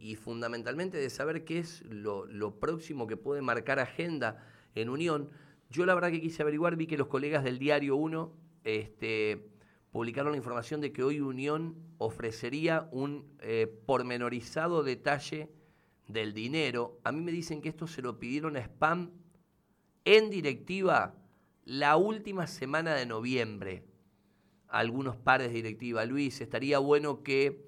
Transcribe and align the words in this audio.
y 0.00 0.16
fundamentalmente 0.16 0.96
de 0.98 1.10
saber 1.10 1.44
qué 1.44 1.58
es 1.58 1.82
lo, 1.84 2.58
próximo 2.58 3.06
que 3.06 3.16
puede 3.16 3.42
marcar 3.42 3.78
agenda 3.78 4.44
en 4.74 4.88
Unión. 4.88 5.30
Yo 5.70 5.86
la 5.86 5.94
verdad 5.94 6.10
que 6.10 6.20
quise 6.20 6.42
averiguar, 6.42 6.76
vi 6.76 6.86
que 6.86 6.98
los 6.98 7.08
colegas 7.08 7.44
del 7.44 7.58
Diario 7.58 7.96
1 7.96 8.32
este, 8.64 9.50
publicaron 9.90 10.32
la 10.32 10.38
información 10.38 10.80
de 10.80 10.92
que 10.92 11.02
hoy 11.02 11.20
Unión 11.20 11.76
ofrecería 11.98 12.88
un 12.92 13.26
eh, 13.40 13.66
pormenorizado 13.86 14.82
detalle 14.82 15.50
del 16.06 16.32
dinero. 16.32 16.98
A 17.04 17.12
mí 17.12 17.20
me 17.20 17.32
dicen 17.32 17.60
que 17.60 17.68
esto 17.68 17.86
se 17.86 18.02
lo 18.02 18.18
pidieron 18.18 18.56
a 18.56 18.60
Spam 18.60 19.10
en 20.04 20.30
directiva 20.30 21.14
la 21.64 21.96
última 21.96 22.46
semana 22.46 22.94
de 22.94 23.04
noviembre. 23.04 23.84
Algunos 24.68 25.16
pares 25.16 25.48
de 25.48 25.54
directiva. 25.54 26.04
Luis, 26.06 26.40
estaría 26.40 26.78
bueno 26.78 27.22
que 27.22 27.67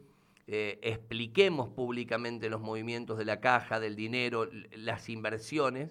eh, 0.52 0.80
expliquemos 0.82 1.68
públicamente 1.68 2.50
los 2.50 2.60
movimientos 2.60 3.16
de 3.18 3.24
la 3.24 3.38
caja, 3.38 3.78
del 3.78 3.94
dinero, 3.94 4.48
las 4.72 5.08
inversiones. 5.08 5.90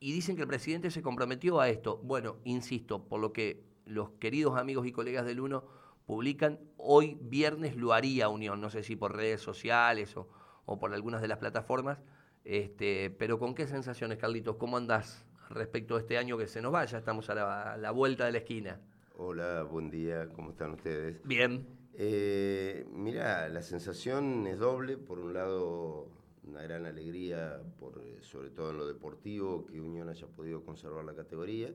Y 0.00 0.12
dicen 0.12 0.36
que 0.36 0.42
el 0.42 0.48
presidente 0.48 0.90
se 0.90 1.02
comprometió 1.02 1.60
a 1.60 1.68
esto. 1.68 1.98
Bueno, 1.98 2.38
insisto, 2.44 3.04
por 3.04 3.20
lo 3.20 3.34
que 3.34 3.62
los 3.84 4.12
queridos 4.12 4.58
amigos 4.58 4.86
y 4.86 4.92
colegas 4.92 5.26
del 5.26 5.40
UNO 5.40 5.64
publican, 6.06 6.58
hoy 6.78 7.18
viernes 7.20 7.76
lo 7.76 7.92
haría 7.92 8.30
Unión, 8.30 8.58
no 8.58 8.70
sé 8.70 8.82
si 8.82 8.96
por 8.96 9.14
redes 9.14 9.42
sociales 9.42 10.16
o, 10.16 10.30
o 10.64 10.78
por 10.78 10.94
algunas 10.94 11.20
de 11.20 11.28
las 11.28 11.36
plataformas. 11.36 11.98
Este, 12.42 13.10
pero 13.10 13.38
¿con 13.38 13.54
qué 13.54 13.66
sensaciones, 13.66 14.16
Carlitos? 14.16 14.56
¿Cómo 14.56 14.78
andás 14.78 15.26
respecto 15.50 15.96
a 15.96 16.00
este 16.00 16.16
año 16.16 16.38
que 16.38 16.46
se 16.46 16.62
nos 16.62 16.72
vaya? 16.72 16.96
Estamos 16.96 17.28
a 17.28 17.76
la, 17.76 17.90
vuelta 17.90 18.24
de 18.24 18.32
la 18.32 18.38
esquina. 18.38 18.80
Hola, 19.14 19.62
buen 19.64 19.90
día, 19.90 20.26
¿cómo 20.30 20.52
están 20.52 20.70
ustedes? 20.70 21.20
Bien. 21.22 21.66
Eh, 21.98 22.86
mira, 22.92 23.48
la 23.48 23.62
sensación 23.62 24.46
es 24.46 24.58
doble. 24.58 24.96
Por 24.96 25.18
un 25.18 25.32
lado, 25.32 26.08
una 26.44 26.62
gran 26.62 26.86
alegría, 26.86 27.62
por, 27.78 28.02
sobre 28.20 28.50
todo 28.50 28.70
en 28.70 28.78
lo 28.78 28.86
deportivo, 28.86 29.66
que 29.66 29.80
Unión 29.80 30.08
haya 30.08 30.26
podido 30.26 30.64
conservar 30.64 31.04
la 31.04 31.14
categoría. 31.14 31.72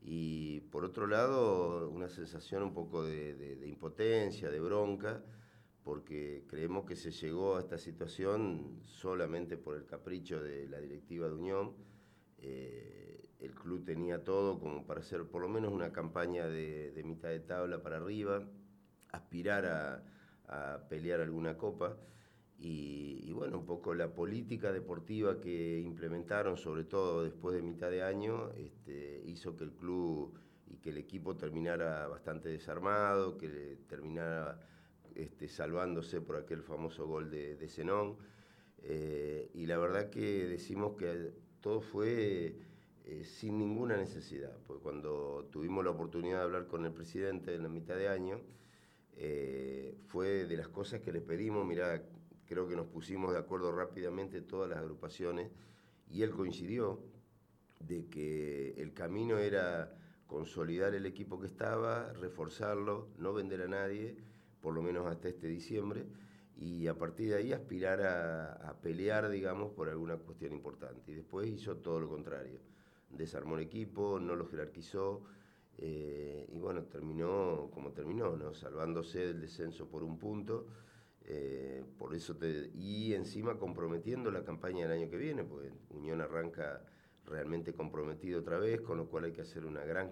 Y 0.00 0.60
por 0.72 0.84
otro 0.84 1.06
lado, 1.06 1.88
una 1.90 2.08
sensación 2.08 2.62
un 2.62 2.74
poco 2.74 3.04
de 3.04 3.66
impotencia, 3.66 4.50
de 4.50 4.60
bronca 4.60 5.22
porque 5.84 6.44
creemos 6.46 6.84
que 6.84 6.96
se 6.96 7.10
llegó 7.10 7.56
a 7.56 7.60
esta 7.60 7.78
situación 7.78 8.80
solamente 8.84 9.56
por 9.56 9.76
el 9.76 9.84
capricho 9.84 10.42
de 10.42 10.68
la 10.68 10.80
directiva 10.80 11.28
de 11.28 11.34
Unión. 11.34 11.72
Eh, 12.38 13.28
el 13.40 13.54
club 13.54 13.84
tenía 13.84 14.22
todo 14.22 14.60
como 14.60 14.86
para 14.86 15.00
hacer 15.00 15.24
por 15.26 15.42
lo 15.42 15.48
menos 15.48 15.72
una 15.72 15.92
campaña 15.92 16.46
de, 16.46 17.00
mitad 17.04 17.30
de 17.30 17.40
tabla 17.40 17.82
para 17.82 17.96
arriba, 17.96 18.46
aspirar 19.12 19.66
a, 19.66 20.88
pelear 20.88 21.20
alguna 21.20 21.56
copa. 21.56 21.96
Y, 22.58 23.32
bueno, 23.32 23.58
un 23.58 23.66
poco 23.66 23.94
la 23.94 24.14
política 24.14 24.70
deportiva 24.72 25.40
que 25.40 25.80
implementaron, 25.80 26.56
sobre 26.56 26.84
todo 26.84 27.24
después 27.24 27.56
de 27.56 27.62
mitad 27.62 27.90
de 27.90 28.02
año, 28.02 28.52
este, 28.52 29.22
hizo 29.26 29.56
que 29.56 29.64
el 29.64 29.72
club 29.72 30.38
y 30.68 30.76
que 30.76 30.90
el 30.90 30.98
equipo 30.98 31.36
terminara 31.36 32.06
bastante 32.06 32.50
desarmado, 32.50 33.36
que 33.36 33.78
terminara 33.88 34.60
este, 35.14 35.48
salvándose 35.48 36.20
por 36.20 36.36
aquel 36.36 36.62
famoso 36.62 37.06
gol 37.06 37.30
de, 37.30 37.56
de 37.56 37.68
Zenón. 37.68 38.16
Eh, 38.84 39.50
y 39.54 39.66
la 39.66 39.78
verdad 39.78 40.10
que 40.10 40.46
decimos 40.46 40.96
que 40.96 41.32
todo 41.60 41.80
fue 41.80 42.56
eh, 43.04 43.24
sin 43.24 43.58
ninguna 43.58 43.96
necesidad, 43.96 44.56
porque 44.66 44.82
cuando 44.82 45.48
tuvimos 45.50 45.84
la 45.84 45.90
oportunidad 45.90 46.38
de 46.38 46.44
hablar 46.44 46.66
con 46.66 46.84
el 46.84 46.92
presidente 46.92 47.54
en 47.54 47.62
la 47.62 47.68
mitad 47.68 47.96
de 47.96 48.08
año, 48.08 48.40
eh, 49.24 49.94
fue 50.08 50.46
de 50.46 50.56
las 50.56 50.66
cosas 50.66 51.00
que 51.00 51.12
le 51.12 51.20
pedimos, 51.20 51.64
mirá, 51.64 52.02
creo 52.44 52.66
que 52.66 52.74
nos 52.74 52.88
pusimos 52.88 53.32
de 53.32 53.38
acuerdo 53.38 53.70
rápidamente 53.70 54.40
todas 54.40 54.68
las 54.68 54.80
agrupaciones, 54.80 55.48
y 56.10 56.22
él 56.22 56.32
coincidió 56.32 56.98
de 57.78 58.06
que 58.06 58.74
el 58.78 58.92
camino 58.92 59.38
era 59.38 59.96
consolidar 60.26 60.92
el 60.94 61.06
equipo 61.06 61.38
que 61.38 61.46
estaba, 61.46 62.12
reforzarlo, 62.14 63.10
no 63.16 63.32
vender 63.32 63.62
a 63.62 63.68
nadie, 63.68 64.16
por 64.60 64.74
lo 64.74 64.82
menos 64.82 65.06
hasta 65.06 65.28
este 65.28 65.46
diciembre, 65.46 66.04
y 66.56 66.88
a 66.88 66.98
partir 66.98 67.28
de 67.28 67.36
ahí 67.36 67.52
aspirar 67.52 68.02
a, 68.02 68.76
pelear, 68.82 69.28
digamos, 69.30 69.70
por 69.70 69.88
alguna 69.88 70.16
cuestión 70.16 70.52
importante. 70.52 71.12
Y 71.12 71.14
después 71.14 71.48
hizo 71.48 71.76
todo 71.76 72.00
lo 72.00 72.08
contrario. 72.08 72.58
Desarmó 73.08 73.54
el 73.56 73.62
equipo, 73.62 74.18
no 74.18 74.34
lo 74.34 74.48
jerarquizó, 74.48 75.22
eh, 75.78 76.46
y 76.52 76.58
bueno, 76.58 76.84
terminó 76.84 77.70
como 77.72 77.92
terminó, 77.92 78.36
¿no? 78.36 78.54
salvándose 78.54 79.26
del 79.26 79.40
descenso 79.40 79.88
por 79.88 80.02
un 80.02 80.18
punto. 80.18 80.66
Eh, 81.24 81.84
por 81.98 82.14
eso 82.14 82.36
y 82.74 83.14
encima 83.14 83.56
comprometiendo 83.56 84.30
la 84.30 84.42
campaña 84.42 84.88
del 84.88 84.98
año 84.98 85.10
que 85.10 85.16
viene, 85.16 85.44
porque 85.44 85.70
Unión 85.90 86.20
arranca 86.20 86.84
realmente 87.24 87.72
comprometido 87.72 88.40
otra 88.40 88.58
vez, 88.58 88.80
con 88.80 88.98
lo 88.98 89.06
cual 89.08 89.24
hay 89.24 89.32
que 89.32 89.42
hacer 89.42 89.64
una 89.64 89.84
gran, 89.84 90.10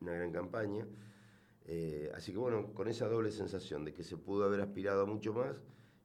una 0.00 0.12
gran 0.12 0.32
campaña. 0.32 0.86
Eh, 1.64 2.10
así 2.14 2.32
que 2.32 2.38
bueno, 2.38 2.72
con 2.72 2.88
esa 2.88 3.08
doble 3.08 3.30
sensación 3.30 3.84
de 3.84 3.92
que 3.92 4.02
se 4.02 4.16
pudo 4.16 4.44
haber 4.44 4.60
aspirado 4.60 5.02
a 5.02 5.06
mucho 5.06 5.32
más 5.32 5.56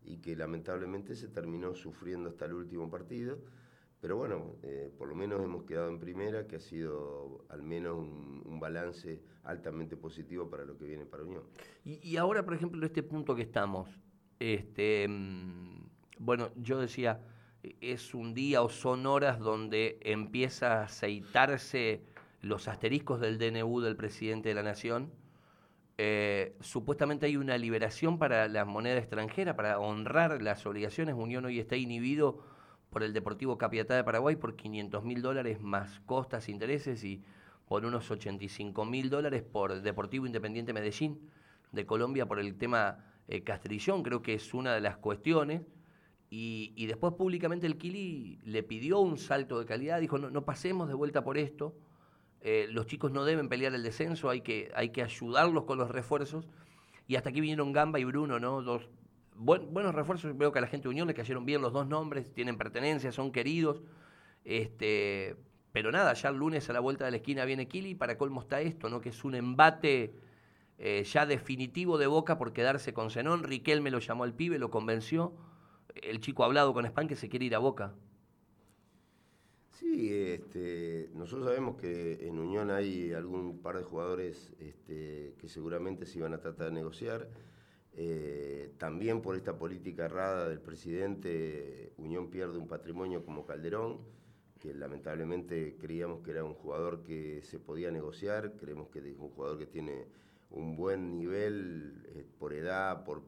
y 0.04 0.18
que 0.18 0.36
lamentablemente 0.36 1.16
se 1.16 1.30
terminó 1.30 1.74
sufriendo 1.74 2.30
hasta 2.30 2.46
el 2.46 2.54
último 2.54 2.90
partido. 2.90 3.38
Pero 4.04 4.18
bueno, 4.18 4.58
eh, 4.64 4.92
por 4.98 5.08
lo 5.08 5.16
menos 5.16 5.42
hemos 5.42 5.64
quedado 5.64 5.88
en 5.88 5.98
primera, 5.98 6.46
que 6.46 6.58
ha 6.58 6.60
sido 6.60 7.46
al 7.48 7.64
menos 7.64 7.98
un, 7.98 8.60
balance 8.60 9.22
altamente 9.46 9.96
positivo 9.96 10.50
para 10.50 10.66
lo 10.66 10.78
que 10.78 10.84
viene 10.84 11.06
para 11.06 11.24
Unión. 11.24 11.44
Y, 11.86 12.18
ahora, 12.18 12.44
por 12.44 12.54
ejemplo, 12.54 12.80
en 12.80 12.84
este 12.84 13.02
punto 13.02 13.34
que 13.34 13.44
estamos, 13.44 13.90
este, 14.40 15.08
mm, 15.08 15.86
bueno, 16.20 16.50
yo 16.58 16.82
decía, 16.82 17.22
es 17.80 18.14
un 18.14 18.34
día 18.34 18.62
o 18.62 18.68
son 18.68 19.06
horas 19.06 19.40
donde 19.40 19.98
empieza 20.02 20.82
a 20.82 20.84
aceitarse 20.84 22.04
los 22.42 22.68
asteriscos 22.68 23.22
del 23.22 23.38
DNU 23.38 23.80
del 23.80 23.96
presidente 23.96 24.50
de 24.50 24.56
la 24.56 24.64
Nación 24.64 25.14
eh, 25.98 26.56
supuestamente 26.60 27.28
hay 27.28 27.38
una 27.38 27.58
liberación 27.58 28.18
para 28.18 28.48
la 28.48 28.66
moneda 28.66 28.98
extranjera, 28.98 29.56
para 29.56 29.80
honrar 29.80 30.42
las 30.42 30.66
obligaciones. 30.66 31.16
Unión 31.16 31.46
hoy 31.46 31.60
está 31.60 31.76
inhibido 31.76 32.40
por 32.94 33.04
el 33.04 33.12
Deportivo 33.12 33.58
Capiatá 33.58 33.96
de 33.96 34.04
Paraguay 34.04 34.36
por 34.36 34.56
500 34.56 35.04
mil 35.04 35.22
dólares 35.22 35.60
más 35.60 36.00
costas, 36.02 36.48
intereses 36.48 37.04
y 37.04 37.24
por 37.68 37.86
unos 37.86 38.10
85 38.10 38.86
mil 38.86 39.10
dólares 39.10 39.42
por 39.42 39.82
Deportivo 39.82 40.28
Independiente 40.28 40.74
Medellín 40.74 41.20
de 41.72 41.86
Colombia 41.88 42.28
por 42.28 42.40
el 42.40 42.56
tema 42.56 43.04
eh, 43.28 43.42
Castrillón, 43.42 44.04
creo 44.04 44.22
que 44.22 44.36
es 44.36 44.54
una 44.54 44.74
de 44.76 44.82
las 44.82 44.98
cuestiones. 44.98 45.64
Y, 46.36 46.88
después 46.88 47.14
públicamente 47.14 47.68
el 47.68 47.78
Kili 47.78 48.40
le 48.44 48.64
pidió 48.64 49.00
un 49.00 49.20
salto 49.20 49.60
de 49.60 49.66
calidad, 49.68 50.00
dijo 50.00 50.18
no, 50.18 50.32
no 50.32 50.46
pasemos 50.46 50.88
de 50.88 50.96
vuelta 50.96 51.24
por 51.24 51.38
esto. 51.38 51.76
Eh, 52.42 52.68
los 52.72 52.88
chicos 52.88 53.12
no 53.12 53.24
deben 53.24 53.50
pelear 53.50 53.76
el 53.76 53.84
descenso, 53.84 54.30
hay 54.30 54.42
que, 54.42 54.72
hay 54.76 54.90
que 54.90 55.04
ayudarlos 55.04 55.66
con 55.66 55.78
los 55.78 55.92
refuerzos. 55.92 56.48
Y 57.08 57.18
hasta 57.18 57.30
aquí 57.30 57.40
vinieron 57.40 57.72
Gamba 57.72 58.00
y 58.00 58.04
Bruno, 58.04 58.40
¿no? 58.40 58.64
Dos 58.64 58.90
buenos 59.36 59.96
refuerzos. 59.96 60.38
Veo 60.38 60.52
que 60.52 60.60
a 60.60 60.62
la 60.62 60.68
gente 60.68 60.84
de 60.84 60.90
Unión 60.90 61.08
le 61.08 61.14
cayeron 61.14 61.46
bien 61.46 61.62
los 61.62 61.74
dos 61.74 61.88
nombres, 61.88 62.32
tienen 62.34 62.58
pertenencia, 62.58 63.12
son 63.12 63.32
queridos. 63.32 63.82
Este, 64.44 65.36
pero 65.72 65.92
nada, 65.92 66.14
ya 66.14 66.30
el 66.30 66.38
lunes 66.38 66.70
a 66.70 66.74
la 66.74 66.80
vuelta 66.80 67.06
de 67.06 67.12
la 67.12 67.18
esquina 67.18 67.46
viene 67.46 67.68
Kili, 67.68 67.96
para 67.96 68.18
colmo 68.18 68.42
está 68.42 68.62
esto, 68.62 68.90
¿no? 68.90 69.02
Que 69.02 69.10
es 69.10 69.24
un 69.24 69.36
embate 69.36 70.14
eh, 70.78 71.04
ya 71.04 71.26
definitivo 71.26 71.98
de 71.98 72.08
Boca 72.08 72.38
por 72.38 72.54
quedarse 72.54 72.94
con 72.94 73.10
Zenón. 73.10 73.44
Riquelme 73.44 73.92
lo 73.92 74.00
llamó 74.00 74.24
al 74.24 74.34
pibe, 74.34 74.60
lo 74.60 74.70
convenció. 74.70 75.34
El 75.96 76.20
chico 76.20 76.44
ha 76.44 76.48
hablado 76.48 76.74
con 76.74 76.86
Span 76.86 77.08
que 77.08 77.16
se 77.16 77.30
quiere 77.30 77.46
ir 77.46 77.56
a 77.56 77.60
Boca. 77.60 77.94
Sí, 79.72 80.14
este, 80.14 81.10
nosotros 81.14 81.48
sabemos 81.48 81.76
que 81.78 82.28
en 82.28 82.40
Unión 82.40 82.70
hay 82.70 83.12
algún 83.14 83.60
par 83.62 83.78
de 83.78 83.84
jugadores 83.84 84.54
este, 84.60 85.36
que 85.40 85.50
seguramente 85.50 86.06
se 86.06 86.20
iban 86.20 86.34
a 86.34 86.40
tratar 86.40 86.68
de 86.68 86.74
negociar. 86.74 87.30
Eh, 87.96 88.74
también 88.78 89.22
por 89.22 89.36
esta 89.36 89.58
política 89.58 90.06
errada 90.06 90.50
del 90.50 90.60
presidente, 90.60 91.94
Unión 91.98 92.30
pierde 92.30 92.58
un 92.58 92.68
patrimonio 92.68 93.24
como 93.24 93.46
Calderón, 93.46 94.00
que 94.60 94.74
lamentablemente 94.74 95.76
creíamos 95.78 96.22
que 96.24 96.32
era 96.32 96.44
un 96.44 96.54
jugador 96.54 97.04
que 97.04 97.42
se 97.44 97.60
podía 97.60 97.92
negociar, 97.92 98.54
creemos 98.58 98.90
que 98.90 99.00
es 99.00 99.20
un 99.20 99.30
jugador 99.30 99.60
que 99.60 99.68
tiene 99.68 100.08
un 100.50 100.76
buen 100.76 101.18
nivel 101.18 102.04
eh, 102.16 102.26
por 102.40 102.54
edad, 102.54 103.04
por, 103.04 103.24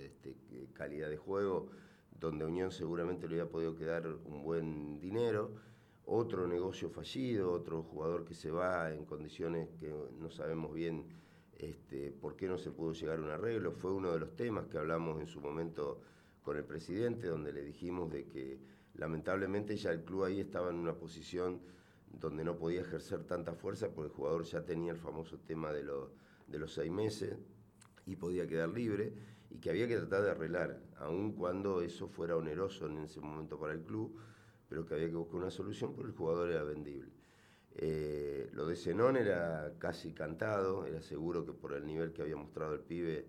este, 0.00 0.36
calidad 0.72 1.08
de 1.08 1.16
juego, 1.16 1.70
donde 2.18 2.44
Unión 2.44 2.70
seguramente 2.70 3.26
le 3.26 3.34
hubiera 3.34 3.50
podido 3.50 3.74
quedar 3.76 4.06
un 4.06 4.42
buen 4.42 5.00
dinero. 5.00 5.52
Otro 6.04 6.46
negocio 6.46 6.88
fallido, 6.90 7.52
otro 7.52 7.82
jugador 7.82 8.24
que 8.24 8.34
se 8.34 8.50
va 8.50 8.92
en 8.92 9.04
condiciones 9.04 9.68
que 9.80 9.92
no 10.18 10.30
sabemos 10.30 10.72
bien 10.72 11.04
este, 11.58 12.12
por 12.12 12.36
qué 12.36 12.46
no 12.46 12.56
se 12.56 12.70
pudo 12.70 12.92
llegar 12.92 13.18
a 13.18 13.22
un 13.22 13.30
arreglo. 13.30 13.72
Fue 13.72 13.92
uno 13.92 14.12
de 14.12 14.20
los 14.20 14.36
temas 14.36 14.66
que 14.66 14.78
hablamos 14.78 15.20
en 15.20 15.26
su 15.26 15.40
momento 15.40 16.00
con 16.42 16.56
el 16.56 16.64
presidente, 16.64 17.26
donde 17.26 17.52
le 17.52 17.62
dijimos 17.62 18.10
de 18.10 18.26
que 18.26 18.58
lamentablemente 18.94 19.76
ya 19.76 19.90
el 19.90 20.02
club 20.02 20.24
ahí 20.24 20.40
estaba 20.40 20.70
en 20.70 20.76
una 20.76 20.94
posición 20.94 21.60
donde 22.12 22.44
no 22.44 22.56
podía 22.56 22.80
ejercer 22.80 23.24
tanta 23.24 23.52
fuerza 23.54 23.88
porque 23.90 24.10
el 24.10 24.16
jugador 24.16 24.44
ya 24.44 24.64
tenía 24.64 24.92
el 24.92 24.98
famoso 24.98 25.38
tema 25.38 25.72
de, 25.72 25.84
de 26.46 26.58
los 26.58 26.72
seis 26.72 26.90
meses 26.90 27.36
y 28.06 28.16
podía 28.16 28.46
quedar 28.46 28.70
libre. 28.70 29.12
y 29.50 29.58
que 29.58 29.70
había 29.70 29.88
que 29.88 29.96
tratar 29.96 30.22
de 30.22 30.30
arreglar, 30.30 30.78
aun 30.98 31.32
cuando 31.32 31.80
eso 31.80 32.06
fuera 32.06 32.36
oneroso 32.36 32.86
en 32.86 32.98
ese 32.98 33.18
momento 33.20 33.58
para 33.58 33.72
el 33.72 33.80
club, 33.80 34.14
pero 34.68 34.84
que 34.84 34.94
había 34.94 35.08
que 35.08 35.16
buscar 35.16 35.36
una 35.36 35.50
solución 35.50 35.94
porque 35.94 36.10
el 36.10 36.16
jugador 36.16 36.50
era 36.50 36.62
vendible. 36.64 37.10
Eh, 37.80 38.50
lo 38.54 38.66
de 38.66 38.74
Zenón 38.74 39.16
era 39.16 39.72
casi 39.78 40.12
cantado, 40.12 40.84
era 40.84 41.00
seguro 41.00 41.46
que 41.46 41.52
por 41.52 41.74
el 41.74 41.86
nivel 41.86 42.12
que 42.12 42.22
había 42.22 42.36
mostrado 42.36 42.74
el 42.74 42.80
pibe 42.80 43.24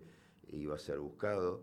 iba 0.48 0.74
a 0.74 0.78
ser 0.78 0.98
buscado. 0.98 1.62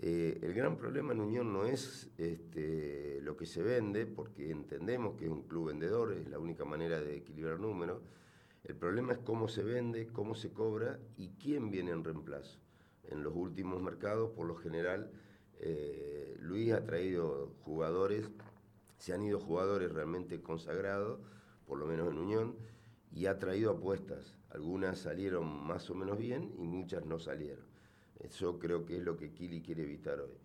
Eh, 0.00 0.40
el 0.42 0.52
gran 0.52 0.76
problema 0.76 1.12
en 1.12 1.20
Unión 1.20 1.52
no 1.52 1.64
es 1.64 2.10
este, 2.18 3.20
lo 3.22 3.36
que 3.36 3.46
se 3.46 3.62
vende, 3.62 4.06
porque 4.06 4.50
entendemos 4.50 5.16
que 5.16 5.26
es 5.26 5.30
un 5.30 5.44
club 5.44 5.68
vendedor, 5.68 6.12
es 6.12 6.28
la 6.28 6.40
única 6.40 6.64
manera 6.64 7.00
de 7.00 7.16
equilibrar 7.16 7.60
números. 7.60 8.02
El 8.64 8.74
problema 8.74 9.12
es 9.12 9.18
cómo 9.18 9.46
se 9.46 9.62
vende, 9.62 10.08
cómo 10.08 10.34
se 10.34 10.52
cobra 10.52 10.98
y 11.16 11.28
quién 11.40 11.70
viene 11.70 11.92
en 11.92 12.02
reemplazo. 12.02 12.58
En 13.04 13.22
los 13.22 13.34
últimos 13.36 13.80
mercados, 13.80 14.32
por 14.32 14.46
lo 14.46 14.56
general, 14.56 15.12
eh, 15.60 16.36
Luis 16.40 16.72
ha 16.72 16.84
traído 16.84 17.52
jugadores, 17.62 18.28
se 18.98 19.12
han 19.12 19.22
ido 19.22 19.38
jugadores 19.38 19.92
realmente 19.92 20.42
consagrados, 20.42 21.20
por 21.66 21.78
lo 21.78 21.86
menos 21.86 22.10
en 22.10 22.18
Unión, 22.18 22.56
y 23.12 23.26
ha 23.26 23.38
traído 23.38 23.70
apuestas. 23.70 24.36
Algunas 24.50 24.98
salieron 24.98 25.46
más 25.66 25.88
o 25.90 25.94
menos 25.94 26.18
bien 26.18 26.54
y 26.58 26.66
muchas 26.66 27.04
no 27.06 27.18
salieron. 27.18 27.64
Eso 28.18 28.58
creo 28.58 28.84
que 28.84 28.96
es 28.96 29.02
lo 29.02 29.16
que 29.16 29.32
Kili 29.32 29.62
quiere 29.62 29.82
evitar 29.82 30.20
hoy. 30.20 30.38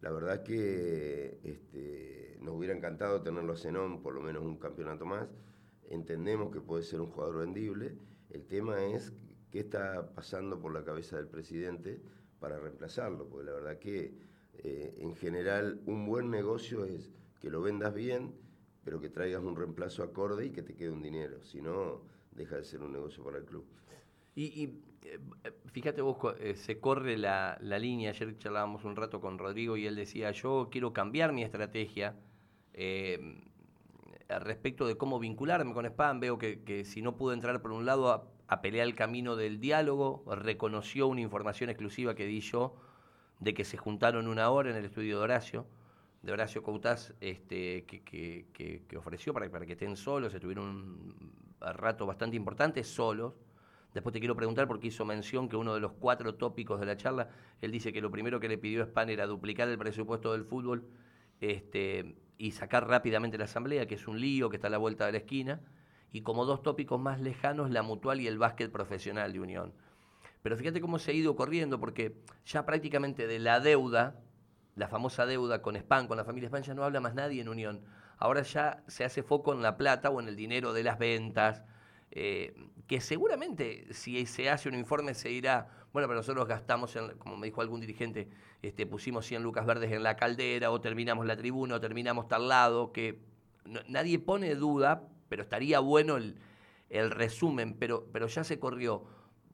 La 0.00 0.10
verdad 0.12 0.36
es 0.36 0.40
que 0.40 1.40
este, 1.42 2.38
nos 2.40 2.54
hubiera 2.54 2.74
encantado 2.74 3.22
tenerlo 3.22 3.52
a 3.52 3.56
Zenón 3.56 4.00
por 4.00 4.14
lo 4.14 4.20
menos 4.20 4.44
un 4.44 4.56
campeonato 4.56 5.04
más. 5.04 5.28
Entendemos 5.90 6.52
que 6.52 6.60
puede 6.60 6.84
ser 6.84 7.00
un 7.00 7.08
jugador 7.08 7.38
vendible. 7.38 7.96
El 8.30 8.46
tema 8.46 8.84
es 8.84 9.12
qué 9.50 9.60
está 9.60 10.14
pasando 10.14 10.60
por 10.60 10.72
la 10.72 10.84
cabeza 10.84 11.16
del 11.16 11.26
presidente 11.26 12.00
para 12.38 12.60
reemplazarlo, 12.60 13.28
porque 13.28 13.46
la 13.46 13.52
verdad 13.52 13.78
que 13.78 14.14
eh, 14.58 14.94
en 14.98 15.14
general 15.16 15.80
un 15.86 16.06
buen 16.06 16.30
negocio 16.30 16.84
es 16.84 17.10
que 17.40 17.50
lo 17.50 17.60
vendas 17.62 17.94
bien, 17.94 18.34
pero 18.88 19.02
que 19.02 19.10
traigas 19.10 19.42
un 19.42 19.54
reemplazo 19.54 20.02
acorde 20.02 20.46
y 20.46 20.50
que 20.50 20.62
te 20.62 20.74
quede 20.74 20.88
un 20.88 21.02
dinero. 21.02 21.42
Si 21.42 21.60
no, 21.60 22.00
deja 22.32 22.56
de 22.56 22.64
ser 22.64 22.80
un 22.80 22.90
negocio 22.90 23.22
para 23.22 23.36
el 23.36 23.44
club. 23.44 23.66
Y, 24.34 24.80
eh, 25.04 25.18
fíjate 25.66 26.00
vos, 26.00 26.16
eh, 26.40 26.54
se 26.56 26.80
corre 26.80 27.18
la, 27.18 27.58
línea, 27.60 28.12
ayer 28.12 28.38
charlábamos 28.38 28.84
un 28.84 28.96
rato 28.96 29.20
con 29.20 29.36
Rodrigo 29.36 29.76
y 29.76 29.86
él 29.86 29.94
decía, 29.94 30.30
yo 30.30 30.70
quiero 30.72 30.94
cambiar 30.94 31.34
mi 31.34 31.42
estrategia 31.42 32.16
eh, 32.72 33.42
respecto 34.26 34.86
de 34.86 34.96
cómo 34.96 35.18
vincularme 35.18 35.74
con 35.74 35.84
Spam, 35.84 36.20
veo 36.20 36.38
que, 36.38 36.82
si 36.86 37.02
no 37.02 37.14
pudo 37.14 37.34
entrar 37.34 37.60
por 37.60 37.72
un 37.72 37.84
lado 37.84 38.10
a, 38.10 38.26
a, 38.46 38.62
pelear 38.62 38.86
el 38.86 38.94
camino 38.94 39.36
del 39.36 39.60
diálogo, 39.60 40.24
reconoció 40.34 41.08
una 41.08 41.20
información 41.20 41.68
exclusiva 41.68 42.14
que 42.14 42.24
di 42.24 42.40
yo 42.40 42.74
de 43.38 43.52
que 43.52 43.66
se 43.66 43.76
juntaron 43.76 44.28
una 44.28 44.48
hora 44.48 44.70
en 44.70 44.76
el 44.76 44.86
estudio 44.86 45.18
de 45.18 45.24
Horacio, 45.24 45.66
de 46.28 46.32
Horacio 46.34 46.62
Coutaz, 46.62 47.14
este, 47.22 47.84
que, 47.86 48.96
ofreció 48.98 49.32
para, 49.32 49.48
que 49.48 49.72
estén 49.72 49.96
solos, 49.96 50.34
estuvieron 50.34 50.66
un 50.66 51.32
rato 51.58 52.06
bastante 52.06 52.36
importante 52.36 52.84
solos, 52.84 53.34
Después 53.94 54.12
te 54.12 54.20
quiero 54.20 54.36
preguntar 54.36 54.68
porque 54.68 54.88
hizo 54.88 55.06
mención 55.06 55.48
que 55.48 55.56
uno 55.56 55.72
de 55.72 55.80
los 55.80 55.92
cuatro 55.92 56.34
tópicos 56.34 56.78
de 56.78 56.84
la 56.84 56.98
charla, 56.98 57.30
él 57.62 57.72
dice 57.72 57.90
que 57.90 58.02
lo 58.02 58.10
primero 58.10 58.38
que 58.38 58.46
le 58.46 58.58
pidió 58.58 58.82
a 58.82 58.86
Span 58.86 59.08
era 59.08 59.26
duplicar 59.26 59.66
el 59.66 59.78
presupuesto 59.78 60.32
del 60.32 60.44
fútbol 60.44 60.84
este, 61.40 62.14
y 62.36 62.50
sacar 62.50 62.86
rápidamente 62.86 63.38
la 63.38 63.44
asamblea, 63.44 63.86
que 63.86 63.94
es 63.94 64.06
un 64.06 64.20
lío 64.20 64.50
que 64.50 64.56
está 64.56 64.68
a 64.68 64.70
la 64.70 64.76
vuelta 64.76 65.06
de 65.06 65.12
la 65.12 65.18
esquina, 65.18 65.62
y 66.12 66.20
como 66.20 66.44
dos 66.44 66.62
tópicos 66.62 67.00
más 67.00 67.18
lejanos, 67.18 67.70
la 67.70 67.82
mutual 67.82 68.20
y 68.20 68.26
el 68.26 68.36
básquet 68.36 68.70
profesional 68.70 69.32
de 69.32 69.40
Unión. 69.40 69.72
Pero 70.42 70.56
fíjate 70.58 70.82
cómo 70.82 70.98
se 70.98 71.12
ha 71.12 71.14
ido 71.14 71.34
corriendo, 71.34 71.80
porque 71.80 72.14
ya 72.44 72.66
prácticamente 72.66 73.26
de 73.26 73.38
la 73.38 73.58
deuda, 73.58 74.20
la 74.78 74.88
famosa 74.88 75.26
deuda 75.26 75.60
con 75.60 75.76
Span, 75.76 76.06
con 76.06 76.16
la 76.16 76.24
familia 76.24 76.48
Span, 76.48 76.62
ya 76.62 76.74
no 76.74 76.84
habla 76.84 77.00
más 77.00 77.14
nadie 77.14 77.42
en 77.42 77.48
Unión. 77.48 77.82
Ahora 78.16 78.42
ya 78.42 78.82
se 78.86 79.04
hace 79.04 79.22
foco 79.22 79.52
en 79.52 79.60
la 79.60 79.76
plata 79.76 80.10
o 80.10 80.20
en 80.20 80.28
el 80.28 80.36
dinero 80.36 80.72
de 80.72 80.82
las 80.84 80.98
ventas, 80.98 81.64
eh, 82.10 82.54
que 82.86 83.00
seguramente 83.00 83.92
si 83.92 84.24
se 84.26 84.48
hace 84.48 84.68
un 84.68 84.74
informe 84.74 85.14
se 85.14 85.28
dirá, 85.28 85.68
bueno, 85.92 86.08
pero 86.08 86.18
nosotros 86.18 86.46
gastamos, 86.46 86.96
como 87.18 87.36
me 87.36 87.48
dijo 87.48 87.60
algún 87.60 87.80
dirigente, 87.80 88.28
este, 88.62 88.86
pusimos 88.86 89.26
100 89.26 89.42
lucas 89.42 89.66
verdes 89.66 89.92
en 89.92 90.02
la 90.02 90.16
caldera, 90.16 90.70
o 90.70 90.80
terminamos 90.80 91.26
la 91.26 91.36
tribuna, 91.36 91.76
o 91.76 91.80
terminamos 91.80 92.28
tal 92.28 92.48
lado, 92.48 92.92
que 92.92 93.20
nadie 93.88 94.18
pone 94.18 94.54
duda, 94.54 95.08
pero 95.28 95.42
estaría 95.42 95.80
bueno 95.80 96.16
el, 96.16 96.36
resumen, 97.10 97.74
pero, 97.74 98.06
pero 98.12 98.28
ya 98.28 98.44
se 98.44 98.58
corrió. 98.58 99.04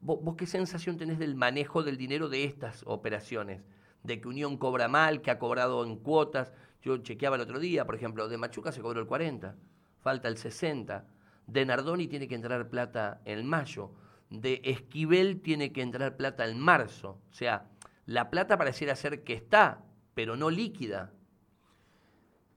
¿Vos, 0.01 0.35
qué 0.37 0.45
sensación 0.45 0.97
tenés 0.97 1.17
del 1.17 1.35
manejo 1.35 1.83
del 1.83 1.97
dinero 1.97 2.29
de 2.29 2.43
estas 2.43 2.83
operaciones? 2.85 3.63
De 4.05 4.21
que 4.21 4.27
Unión 4.27 4.57
cobra 4.57 4.87
mal, 4.87 5.21
que 5.21 5.31
ha 5.31 5.39
cobrado 5.39 5.83
en 5.83 5.97
cuotas. 5.97 6.51
Yo 6.81 6.97
chequeaba 6.97 7.35
el 7.35 7.41
otro 7.41 7.59
día, 7.59 7.85
por 7.85 7.95
ejemplo, 7.95 8.27
de 8.27 8.37
Machuca 8.37 8.71
se 8.71 8.81
cobró 8.81 8.99
el 8.99 9.07
40, 9.07 9.55
falta 10.01 10.27
el 10.27 10.37
60 10.37 11.05
de 11.47 11.65
Nardoni 11.65 12.07
tiene 12.07 12.27
que 12.27 12.35
entrar 12.35 12.69
plata 12.69 13.21
en 13.25 13.45
mayo. 13.45 13.91
De 14.29 14.61
Esquivel 14.63 15.41
tiene 15.41 15.71
que 15.71 15.81
entrar 15.81 16.17
plata 16.17 16.47
en 16.47 16.59
marzo. 16.59 17.21
O 17.29 17.33
sea, 17.33 17.69
la 18.05 18.29
plata 18.29 18.57
pareciera 18.57 18.95
ser 18.95 19.23
que 19.23 19.33
está, 19.33 19.83
pero 20.13 20.35
no 20.35 20.49
líquida. 20.49 21.13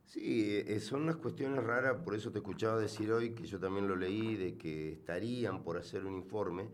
Sí, 0.07 0.63
eh, 0.67 0.81
son 0.81 1.03
unas 1.03 1.17
cuestiones 1.17 1.63
raras, 1.63 1.99
por 2.03 2.15
eso 2.15 2.33
te 2.33 2.39
escuchaba 2.39 2.81
decir 2.81 3.13
hoy, 3.13 3.35
que 3.35 3.47
yo 3.47 3.61
también 3.61 3.87
lo 3.87 3.95
leí, 3.95 4.37
de 4.37 4.57
que 4.57 4.93
estarían 4.93 5.63
por 5.63 5.77
hacer 5.77 6.07
un 6.07 6.15
informe. 6.15 6.71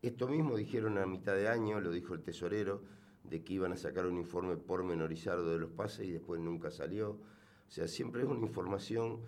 Esto 0.00 0.26
mismo 0.26 0.56
dijeron 0.56 0.96
a 0.96 1.04
mitad 1.04 1.34
de 1.34 1.48
año, 1.48 1.80
lo 1.80 1.90
dijo 1.90 2.14
el 2.14 2.22
tesorero, 2.22 2.82
de 3.28 3.44
que 3.44 3.54
iban 3.54 3.72
a 3.72 3.76
sacar 3.76 4.06
un 4.06 4.16
informe 4.16 4.56
pormenorizado 4.56 5.50
de 5.50 5.58
los 5.58 5.70
pases 5.70 6.06
y 6.06 6.12
después 6.12 6.40
nunca 6.40 6.70
salió. 6.70 7.10
O 7.10 7.70
sea, 7.70 7.86
siempre 7.86 8.22
es 8.22 8.28
una 8.28 8.46
información 8.46 9.20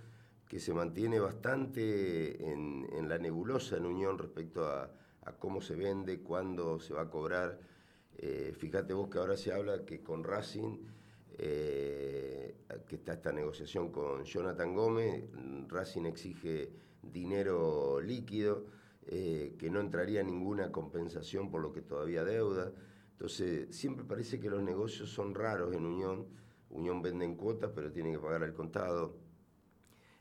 que 0.49 0.59
se 0.59 0.75
mantiene 0.75 1.21
bastante 1.21 2.51
en, 2.51 3.09
la 3.09 3.19
nebulosa 3.19 3.77
en 3.77 3.87
Unión 3.87 4.19
respecto 4.19 4.67
a, 4.67 4.91
cómo 5.39 5.61
se 5.61 5.77
vende, 5.77 6.21
cuándo 6.21 6.81
se 6.81 6.93
va 6.93 7.03
a 7.03 7.11
cobrar. 7.11 7.61
Eh, 8.19 8.53
fíjate 8.57 8.93
vos 8.93 9.09
que 9.09 9.19
ahora 9.19 9.37
se 9.37 9.53
habla 9.53 9.85
que 9.85 10.03
con 10.03 10.25
Racing, 10.25 10.79
eh, 11.39 12.57
que 12.89 12.97
está 12.97 13.13
esta 13.13 13.33
negociación 13.33 13.93
con 13.93 14.25
Jonathan 14.25 14.75
Gómez, 14.75 15.25
Racing 15.69 16.07
exige 16.07 16.73
dinero 17.03 18.01
líquido, 18.01 18.67
eh, 19.07 19.55
que 19.59 19.71
no 19.71 19.81
entraría 19.81 20.23
ninguna 20.23 20.73
compensación 20.73 21.51
por 21.51 21.63
lo 21.63 21.73
que 21.73 21.83
todavía 21.83 22.25
deuda. 22.25 22.73
Entonces, 23.21 23.77
siempre 23.77 24.03
parece 24.07 24.41
que 24.41 24.49
los 24.49 24.63
negocios 24.63 25.11
son 25.11 25.35
raros 25.35 25.75
en 25.75 25.85
Unión. 25.85 26.27
Unión 26.71 27.03
vende 27.03 27.27
en 27.27 27.35
cuotas, 27.35 27.71
pero 27.75 27.93
tiene 27.93 28.13
que 28.13 28.19
pagar 28.19 28.43
al 28.43 28.55
contado. 28.55 29.15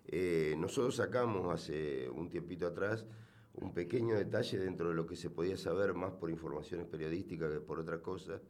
Eh, 0.05 0.53
nosotros 0.57 0.97
sacamos 0.97 1.49
hace 1.53 2.09
un 2.09 2.29
tiempito 2.29 2.67
atrás 2.67 3.05
un 3.53 3.73
pequeño 3.73 4.15
detalle 4.15 4.57
dentro 4.57 4.89
de 4.89 4.95
lo 4.95 5.05
que 5.05 5.15
se 5.15 5.29
podía 5.29 5.55
saber 5.55 5.93
más 5.93 6.11
por 6.11 6.29
informaciones 6.29 6.87
periodísticas 6.87 7.53
que 7.53 7.61
por 7.61 7.79
otra 7.79 8.01
cosa, 8.01 8.41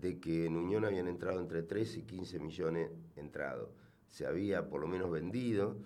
de 0.00 0.20
que 0.20 0.46
en 0.46 0.56
Unión 0.56 0.84
habían 0.84 1.08
entrado 1.08 1.40
entre 1.40 1.62
13 1.64 1.98
y 1.98 2.02
15 2.02 2.38
millones 2.38 2.90
entrados. 3.16 3.70
Se 4.06 4.24
había 4.24 4.68
por 4.68 4.80
lo 4.80 4.86
menos 4.86 5.10
vendido, 5.10 5.76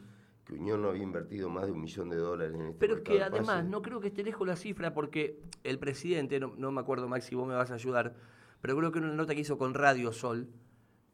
que 0.44 0.54
Unión 0.54 0.82
no 0.82 0.88
había 0.90 1.02
invertido 1.02 1.48
más 1.48 1.66
de 1.66 1.72
un 1.72 1.80
millón 1.80 2.10
de 2.10 2.16
dólares 2.16 2.54
en 2.54 2.66
este 2.66 2.78
Pero 2.78 3.02
que 3.02 3.22
además, 3.22 3.64
no 3.64 3.80
creo 3.82 4.00
que 4.00 4.08
esté 4.08 4.22
lejos 4.22 4.46
la 4.46 4.56
cifra, 4.56 4.92
porque 4.92 5.40
el 5.62 5.78
presidente, 5.78 6.38
no, 6.40 6.72
me 6.72 6.80
acuerdo 6.80 7.08
Max 7.08 7.24
si 7.24 7.34
vos 7.34 7.48
me 7.48 7.54
vas 7.54 7.70
a 7.70 7.74
ayudar, 7.74 8.14
pero 8.60 8.76
creo 8.76 8.92
que 8.92 8.98
en 8.98 9.06
una 9.06 9.14
nota 9.14 9.34
que 9.34 9.40
hizo 9.40 9.56
con 9.56 9.74
Radio 9.74 10.12
Sol, 10.12 10.48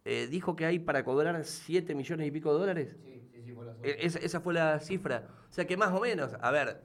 eh, 0.05 0.27
dijo 0.31 0.57
que 0.57 0.67
hay 0.67 0.79
para 0.79 1.05
cobrar 1.05 1.45
7 1.45 1.95
millones 1.95 2.27
y 2.27 2.31
pico 2.31 2.53
de 2.53 2.59
dólares. 2.59 2.97
Sí. 3.05 3.21
E-, 3.83 3.99
esa, 4.01 4.41
fue 4.41 4.55
la 4.55 4.79
cifra. 4.81 5.29
O 5.49 5.53
sea 5.53 5.67
que 5.67 5.77
más 5.77 5.93
o 5.93 6.01
menos, 6.01 6.33
a 6.41 6.51
ver, 6.51 6.83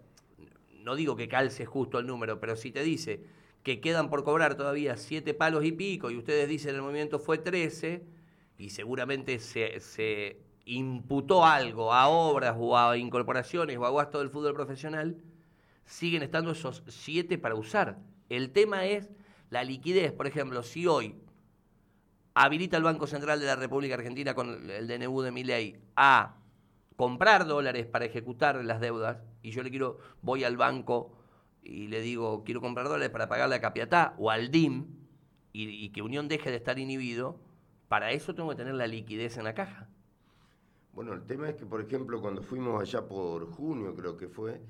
no 0.80 0.96
digo 0.96 1.16
que 1.16 1.28
calce 1.28 1.66
justo 1.66 2.00
el 2.00 2.08
número, 2.08 2.40
pero 2.40 2.56
si 2.56 2.72
te 2.72 2.84
dice 2.84 3.24
que 3.64 3.82
quedan 3.82 4.10
por 4.10 4.24
cobrar 4.24 4.56
todavía 4.56 4.96
siete 4.96 5.34
palos 5.34 5.66
y 5.66 5.72
pico 5.72 6.12
y 6.12 6.18
ustedes 6.18 6.48
dicen 6.48 6.76
el 6.76 6.82
movimiento 6.82 7.18
fue 7.18 7.40
13 7.40 8.04
y 8.60 8.70
seguramente 8.70 9.40
se, 9.40 9.80
se 9.80 10.40
imputó 10.66 11.46
algo 11.46 11.94
a 11.94 12.08
obras 12.08 12.56
o 12.58 12.78
a 12.78 12.98
incorporaciones 12.98 13.78
o 13.78 13.86
a 13.86 13.92
gasto 13.92 14.20
del 14.20 14.30
fútbol 14.30 14.54
profesional, 14.54 15.18
siguen 15.86 16.24
estando 16.24 16.52
esos 16.52 16.84
siete 16.88 17.38
para 17.38 17.56
usar. 17.56 18.00
El 18.30 18.52
tema 18.52 18.86
es 18.86 19.10
la 19.50 19.64
liquidez. 19.64 20.12
Por 20.12 20.28
ejemplo, 20.28 20.64
si 20.64 20.88
hoy 20.88 21.16
habilita 22.34 22.78
el 22.78 22.84
Banco 22.84 23.08
Central 23.08 23.40
de 23.40 23.46
la 23.46 23.56
República 23.56 23.96
Argentina 23.96 24.34
con 24.34 24.70
el 24.70 24.88
DNU 24.88 25.22
de 25.22 25.32
mi 25.32 25.44
ley 25.44 25.80
a 25.96 26.36
comprar 26.96 27.46
dólares 27.46 27.86
para 27.86 28.06
ejecutar 28.06 28.64
las 28.64 28.80
deudas 28.80 29.18
y 29.42 29.52
yo 29.52 29.64
le 29.64 29.70
quiero, 29.70 30.00
voy 30.22 30.44
al 30.44 30.58
banco 30.58 31.14
y 31.62 31.88
le 31.88 32.02
digo, 32.02 32.44
quiero 32.44 32.62
comprar 32.62 32.88
dólares 32.88 33.10
para 33.10 33.28
pagarle 33.28 33.56
a 33.56 33.62
Capiatá 33.62 34.16
o 34.18 34.32
al 34.32 34.52
DIM 34.52 34.86
y, 35.52 35.90
que 35.90 36.02
Unión 36.02 36.28
deje 36.28 36.52
de 36.52 36.58
estar 36.58 36.78
inhibido, 36.80 37.40
para 37.88 38.12
eso 38.12 38.36
tengo 38.36 38.50
que 38.50 38.56
tener 38.56 38.76
la 38.76 38.88
liquidez 38.88 39.38
en 39.38 39.46
la 39.46 39.54
caja. 39.54 39.88
Bueno, 40.96 41.12
el 41.12 41.26
tema 41.26 41.50
es 41.50 41.56
que, 41.56 41.66
por 41.66 41.82
ejemplo, 41.82 42.22
cuando 42.22 42.42
fuimos 42.42 42.82
allá 42.82 43.06
por 43.06 43.52
junio, 43.52 43.94
creo 43.94 44.16
que 44.16 44.30
fue, 44.30 44.62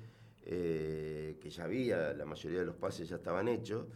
eh, 0.42 1.38
que 1.40 1.50
ya 1.50 1.62
había, 1.62 2.12
la 2.14 2.24
mayoría 2.24 2.58
de 2.58 2.66
los 2.66 2.74
pases 2.74 3.08
ya 3.08 3.14
estaban 3.14 3.46
hechos, 3.46 3.86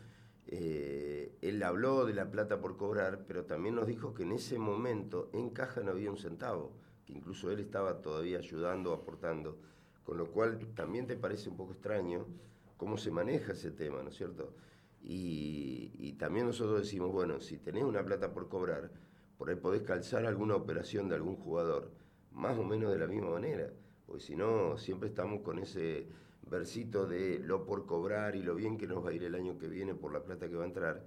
eh, 0.47 1.37
él 1.41 1.61
habló 1.65 2.07
de 2.07 2.15
la 2.15 2.31
plata 2.31 2.61
por 2.61 2.77
cobrar, 2.77 3.25
pero 3.27 3.47
también 3.47 3.75
nos 3.75 3.89
dijo 3.89 4.15
que 4.15 4.23
en 4.23 4.31
ese 4.31 4.61
momento 4.61 5.29
en 5.33 5.51
caja 5.51 5.81
no 5.81 5.91
había 5.91 6.09
un 6.09 6.19
centavo, 6.19 6.71
que 7.05 7.15
incluso 7.15 7.51
él 7.51 7.59
estaba 7.59 8.01
todavía 8.01 8.39
ayudando, 8.39 8.93
aportando, 8.93 9.59
con 10.05 10.17
lo 10.17 10.31
cual 10.31 10.61
también 10.77 11.09
te 11.09 11.17
parece 11.17 11.49
un 11.49 11.57
poco 11.57 11.73
extraño 11.73 12.29
cómo 12.77 12.97
se 12.97 13.11
maneja 13.11 13.55
ese 13.55 13.73
tema, 13.73 14.05
¿no 14.05 14.11
es 14.11 14.17
cierto? 14.17 14.55
Y, 15.03 15.91
y 15.99 16.13
también 16.13 16.47
nosotros 16.47 16.79
decimos, 16.83 17.11
bueno, 17.11 17.41
si 17.41 17.59
tenés 17.59 17.83
una 17.83 18.05
plata 18.05 18.33
por 18.33 18.49
cobrar, 18.49 18.93
por 19.37 19.51
ahí 19.51 19.57
podés 19.57 19.83
calzar 19.83 20.27
alguna 20.27 20.55
operación 20.55 21.09
de 21.09 21.17
algún 21.17 21.35
jugador, 21.35 21.91
más 22.33 22.59
o 22.59 22.65
menos 22.65 22.93
de 22.93 22.99
la 22.99 23.07
misma 23.07 23.31
manera, 23.31 23.71
porque 24.07 24.23
si 24.23 24.37
no, 24.37 24.77
siempre 24.77 25.09
estamos 25.09 25.41
con 25.43 25.59
ese 25.59 26.07
versito 26.43 27.07
de 27.07 27.39
lo 27.39 27.65
por 27.65 27.87
cobrar 27.87 28.35
y 28.35 28.43
lo 28.43 28.55
bien 28.55 28.77
que 28.77 28.87
nos 28.87 29.05
va 29.05 29.11
a 29.11 29.13
ir 29.13 29.25
el 29.25 29.35
año 29.35 29.59
que 29.59 29.69
viene 29.69 29.95
por 29.95 30.13
la 30.13 30.23
plata 30.23 30.49
que 30.49 30.57
va 30.57 30.65
a 30.65 30.69
entrar, 30.69 31.05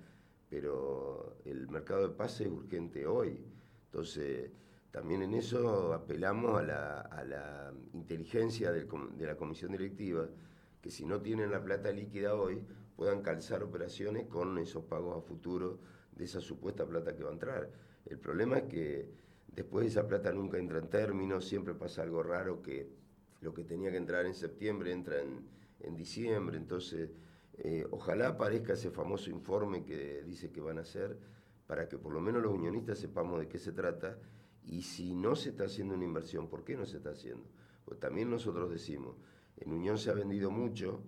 pero 0.49 1.37
el 1.45 1.67
mercado 1.69 2.07
de 2.07 2.15
pase 2.15 2.45
es 2.45 2.51
urgente 2.51 3.05
hoy. 3.05 3.39
Entonces, 3.85 4.51
también 4.91 5.23
en 5.23 5.33
eso 5.33 5.93
apelamos 5.93 6.59
a 6.59 6.63
la, 6.63 7.73
inteligencia 7.93 8.71
de 8.71 9.25
la 9.25 9.35
comisión 9.35 9.71
directiva, 9.71 10.27
que 10.81 10.91
si 10.91 11.05
no 11.05 11.21
tienen 11.21 11.51
la 11.51 11.63
plata 11.63 11.91
líquida 11.91 12.35
hoy, 12.35 12.63
puedan 12.95 13.21
calzar 13.21 13.63
operaciones 13.63 14.27
con 14.27 14.57
esos 14.57 14.83
pagos 14.85 15.17
a 15.17 15.21
futuro 15.21 15.79
de 16.11 16.25
esa 16.25 16.41
supuesta 16.41 16.85
plata 16.85 17.15
que 17.15 17.23
va 17.23 17.29
a 17.29 17.33
entrar. 17.33 17.69
El 18.05 18.19
problema 18.19 18.57
es 18.57 18.63
que 18.63 19.09
después 19.55 19.87
esa 19.87 20.07
plata 20.07 20.31
nunca 20.31 20.57
entra 20.57 20.79
en 20.79 20.89
términos, 20.89 21.45
siempre 21.47 21.73
pasa 21.73 22.01
algo 22.01 22.23
raro 22.23 22.61
que 22.61 22.89
lo 23.41 23.53
que 23.53 23.63
tenía 23.63 23.91
que 23.91 23.97
entrar 23.97 24.25
en 24.25 24.33
septiembre 24.33 24.91
entra 24.91 25.21
en, 25.21 25.51
diciembre, 25.97 26.55
entonces 26.55 27.09
eh, 27.57 27.85
ojalá 27.91 28.29
aparezca 28.29 28.71
ese 28.71 28.89
famoso 28.89 29.29
informe 29.29 29.83
que 29.83 30.23
dice 30.23 30.49
que 30.49 30.61
van 30.61 30.77
a 30.77 30.81
hacer 30.81 31.19
para 31.67 31.89
que 31.89 31.97
por 31.97 32.13
lo 32.13 32.21
menos 32.21 32.41
los 32.41 32.53
unionistas 32.53 32.99
sepamos 32.99 33.37
de 33.41 33.49
qué 33.49 33.59
se 33.59 33.73
trata. 33.73 34.17
Y 34.63 34.81
si 34.81 35.13
no 35.13 35.35
se 35.35 35.49
está 35.49 35.65
haciendo 35.65 35.93
una 35.93 36.05
inversión, 36.05 36.47
¿por 36.47 36.63
qué 36.63 36.77
no 36.77 36.85
se 36.85 36.97
está 36.97 37.09
haciendo? 37.09 37.45
Pues 37.83 37.99
también 37.99 38.29
nosotros 38.29 38.71
decimos, 38.71 39.17
en 39.57 39.73
Unión 39.73 39.97
se 39.97 40.09
ha 40.09 40.13
vendido 40.13 40.51
mucho, 40.51 41.03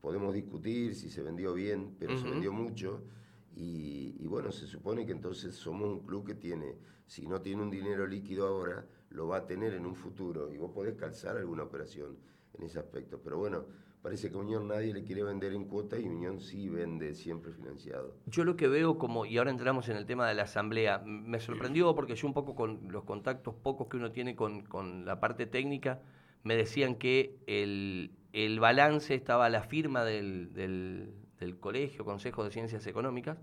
podemos 0.00 0.34
discutir 0.34 0.96
si 0.96 1.08
se 1.08 1.22
vendió 1.22 1.54
bien, 1.54 1.94
pero 2.00 2.18
se 2.18 2.28
vendió 2.28 2.52
mucho 2.52 3.04
y, 3.54 4.26
bueno, 4.26 4.52
se 4.52 4.66
supone 4.66 5.04
que 5.04 5.12
entonces 5.12 5.54
somos 5.54 5.88
un 5.88 6.00
club 6.00 6.26
que 6.26 6.34
tiene, 6.34 6.76
si 7.06 7.26
no 7.26 7.40
tiene 7.40 7.62
un 7.62 7.70
dinero 7.70 8.06
líquido 8.06 8.46
ahora, 8.46 8.86
lo 9.10 9.26
va 9.26 9.38
a 9.38 9.46
tener 9.46 9.74
en 9.74 9.86
un 9.86 9.96
futuro 9.96 10.52
y 10.52 10.56
vos 10.56 10.70
podés 10.72 10.94
calzar 10.94 11.36
alguna 11.36 11.64
operación 11.64 12.16
en 12.54 12.64
ese 12.64 12.78
aspecto. 12.78 13.20
Pero 13.22 13.38
bueno, 13.38 13.64
parece 14.02 14.30
que 14.30 14.36
Unión 14.36 14.68
nadie 14.68 14.94
le 14.94 15.02
quiere 15.02 15.24
vender 15.24 15.52
en 15.52 15.64
cuota 15.64 15.98
y 15.98 16.06
Unión 16.06 16.40
sí 16.40 16.68
vende 16.68 17.14
siempre 17.14 17.52
financiado. 17.52 18.14
Yo 18.26 18.44
lo 18.44 18.56
que 18.56 18.68
veo 18.68 18.98
como, 18.98 19.26
y 19.26 19.36
ahora 19.38 19.50
entramos 19.50 19.88
en 19.88 19.96
el 19.96 20.06
tema 20.06 20.28
de 20.28 20.34
la 20.34 20.44
asamblea, 20.44 20.98
me 21.04 21.40
sorprendió 21.40 21.94
porque 21.94 22.14
yo 22.14 22.28
un 22.28 22.34
poco 22.34 22.54
con 22.54 22.90
los 22.90 23.04
contactos 23.04 23.54
pocos 23.54 23.88
que 23.88 23.96
uno 23.96 24.12
tiene 24.12 24.36
con, 24.36 24.62
con 24.62 25.04
la 25.04 25.18
parte 25.18 25.46
técnica, 25.46 26.00
me 26.44 26.56
decían 26.56 26.94
que 26.94 27.36
el, 27.46 28.12
el 28.32 28.60
balance 28.60 29.14
estaba 29.14 29.46
a 29.46 29.50
la 29.50 29.62
firma 29.62 30.04
del, 30.04 30.52
del, 30.54 31.12
del 31.40 31.58
Colegio 31.58 32.04
Consejo 32.04 32.44
de 32.44 32.50
Ciencias 32.50 32.86
Económicas 32.86 33.38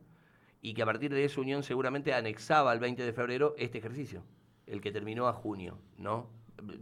y 0.61 0.73
que 0.73 0.83
a 0.83 0.85
partir 0.85 1.13
de 1.13 1.25
esa 1.25 1.41
unión 1.41 1.63
seguramente 1.63 2.13
anexaba 2.13 2.71
al 2.71 2.79
20 2.79 3.03
de 3.03 3.13
febrero 3.13 3.55
este 3.57 3.79
ejercicio, 3.79 4.23
el 4.67 4.81
que 4.81 4.91
terminó 4.91 5.27
a 5.27 5.33
junio, 5.33 5.79
¿no? 5.97 6.29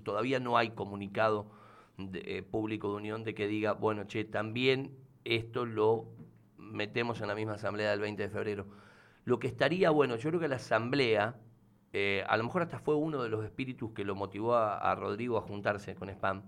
Todavía 0.04 0.40
no 0.40 0.58
hay 0.58 0.72
comunicado 0.72 1.48
eh, 1.98 2.44
público 2.44 2.90
de 2.90 2.96
unión 2.96 3.24
de 3.24 3.34
que 3.34 3.48
diga, 3.48 3.74
bueno, 3.74 4.04
che, 4.06 4.26
también 4.26 4.98
esto 5.24 5.66
lo 5.66 6.06
metemos 6.58 7.22
en 7.22 7.28
la 7.28 7.36
misma 7.36 7.54
asamblea 7.54 7.92
del 7.92 8.00
20 8.00 8.24
de 8.24 8.30
febrero. 8.30 8.68
Lo 9.24 9.40
que 9.40 9.48
estaría 9.48 9.90
bueno, 9.90 10.16
yo 10.18 10.30
creo 10.30 10.40
que 10.40 10.48
la 10.48 10.58
asamblea, 10.58 11.40
eh, 11.94 12.24
a 12.28 12.38
lo 12.38 12.44
mejor 12.44 12.62
hasta 12.62 12.80
fue 12.80 12.96
uno 12.96 13.24
de 13.24 13.30
los 13.30 13.44
espíritus 13.44 13.92
que 13.92 14.04
lo 14.04 14.16
motivó 14.16 14.56
a, 14.56 14.78
a 14.78 14.96
Rodrigo 14.96 15.38
a 15.38 15.42
juntarse 15.42 15.96
con 15.96 16.10
Spam, 16.10 16.44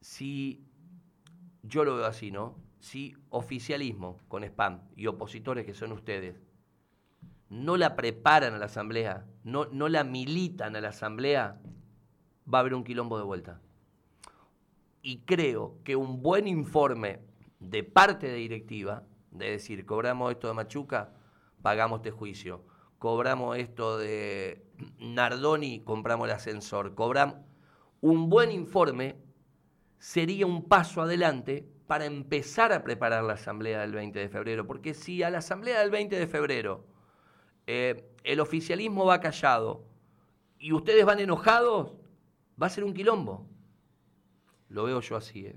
si 0.00 0.64
yo 1.62 1.84
lo 1.84 1.96
veo 1.96 2.06
así, 2.06 2.30
¿no? 2.30 2.67
Si 2.78 3.16
oficialismo 3.30 4.18
con 4.28 4.44
spam 4.44 4.82
y 4.96 5.06
opositores 5.06 5.66
que 5.66 5.74
son 5.74 5.92
ustedes 5.92 6.36
no 7.50 7.76
la 7.76 7.96
preparan 7.96 8.54
a 8.54 8.58
la 8.58 8.66
asamblea, 8.66 9.26
no, 9.42 9.66
no 9.66 9.88
la 9.88 10.04
militan 10.04 10.76
a 10.76 10.80
la 10.80 10.90
asamblea, 10.90 11.60
va 12.52 12.58
a 12.58 12.60
haber 12.60 12.74
un 12.74 12.84
quilombo 12.84 13.16
de 13.16 13.24
vuelta. 13.24 13.60
Y 15.02 15.20
creo 15.20 15.78
que 15.84 15.96
un 15.96 16.22
buen 16.22 16.46
informe 16.46 17.20
de 17.60 17.82
parte 17.82 18.28
de 18.28 18.34
directiva, 18.34 19.04
de 19.30 19.50
decir, 19.50 19.86
cobramos 19.86 20.30
esto 20.32 20.48
de 20.48 20.54
Machuca, 20.54 21.14
pagamos 21.62 22.00
este 22.00 22.10
juicio, 22.10 22.64
cobramos 22.98 23.56
esto 23.56 23.98
de 23.98 24.66
Nardoni, 24.98 25.80
compramos 25.80 26.28
el 26.28 26.34
ascensor, 26.34 26.94
cobramos... 26.94 27.36
Un 28.00 28.28
buen 28.28 28.52
informe 28.52 29.16
sería 29.98 30.46
un 30.46 30.68
paso 30.68 31.02
adelante 31.02 31.68
para 31.88 32.04
empezar 32.04 32.72
a 32.72 32.84
preparar 32.84 33.24
la 33.24 33.32
asamblea 33.32 33.80
del 33.80 33.92
20 33.92 34.18
de 34.18 34.28
febrero. 34.28 34.66
Porque 34.66 34.92
si 34.94 35.22
a 35.22 35.30
la 35.30 35.38
asamblea 35.38 35.80
del 35.80 35.90
20 35.90 36.16
de 36.16 36.26
febrero 36.26 36.84
eh, 37.66 38.04
el 38.24 38.40
oficialismo 38.40 39.06
va 39.06 39.20
callado 39.20 39.84
y 40.58 40.72
ustedes 40.72 41.04
van 41.06 41.18
enojados, 41.18 41.94
va 42.60 42.66
a 42.66 42.70
ser 42.70 42.84
un 42.84 42.92
quilombo. 42.92 43.48
Lo 44.68 44.84
veo 44.84 45.00
yo 45.00 45.16
así. 45.16 45.46
¿eh? 45.46 45.56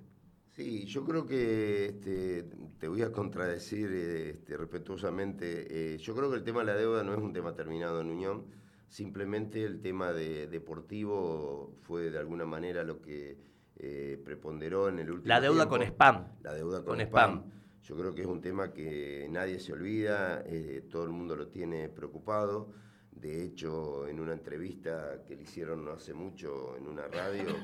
Sí, 0.56 0.86
yo 0.86 1.04
creo 1.04 1.28
que 1.28 1.88
este, 1.88 2.44
te 2.80 2.88
voy 2.88 3.02
a 3.02 3.12
contradecir 3.12 3.92
este, 3.92 4.56
respetuosamente. 4.56 5.96
Eh, 5.96 5.98
yo 5.98 6.16
creo 6.16 6.30
que 6.30 6.38
el 6.38 6.44
tema 6.46 6.62
de 6.62 6.68
la 6.68 6.76
deuda 6.76 7.04
no 7.04 7.14
es 7.14 7.20
un 7.20 7.34
tema 7.34 7.56
terminado 7.56 8.00
en 8.00 8.08
Unión. 8.08 8.46
Simplemente 8.88 9.66
el 9.66 9.82
tema 9.82 10.14
de 10.14 10.48
deportivo 10.48 11.76
fue 11.82 12.10
de 12.10 12.20
alguna 12.20 12.46
manera 12.46 12.86
lo 12.86 13.02
que 13.02 13.38
eh, 13.78 14.22
preponderó 14.24 14.90
en 14.90 15.00
el 15.00 15.12
último 15.12 15.28
La 15.28 15.42
deuda 15.42 15.68
con 15.68 15.82
spam. 15.82 16.28
La 16.44 16.54
deuda 16.54 16.84
con, 16.84 17.02
spam. 17.02 17.44
Yo 17.84 17.98
creo 17.98 18.14
que 18.14 18.22
es 18.22 18.28
un 18.28 18.42
tema 18.42 18.72
que 18.72 19.28
nadie 19.30 19.60
se 19.60 19.74
olvida, 19.74 20.44
eh, 20.46 20.86
todo 20.90 21.04
el 21.04 21.10
mundo 21.10 21.36
lo 21.36 21.48
tiene 21.48 21.90
preocupado. 21.90 22.72
De 23.12 23.44
hecho, 23.44 24.08
en 24.08 24.20
una 24.20 24.34
entrevista 24.34 25.24
que 25.28 25.36
le 25.36 25.44
hicieron 25.44 25.84
no 25.84 25.92
hace 25.92 26.14
mucho 26.14 26.78
en 26.78 26.88
una 26.88 27.08
radio, 27.08 27.56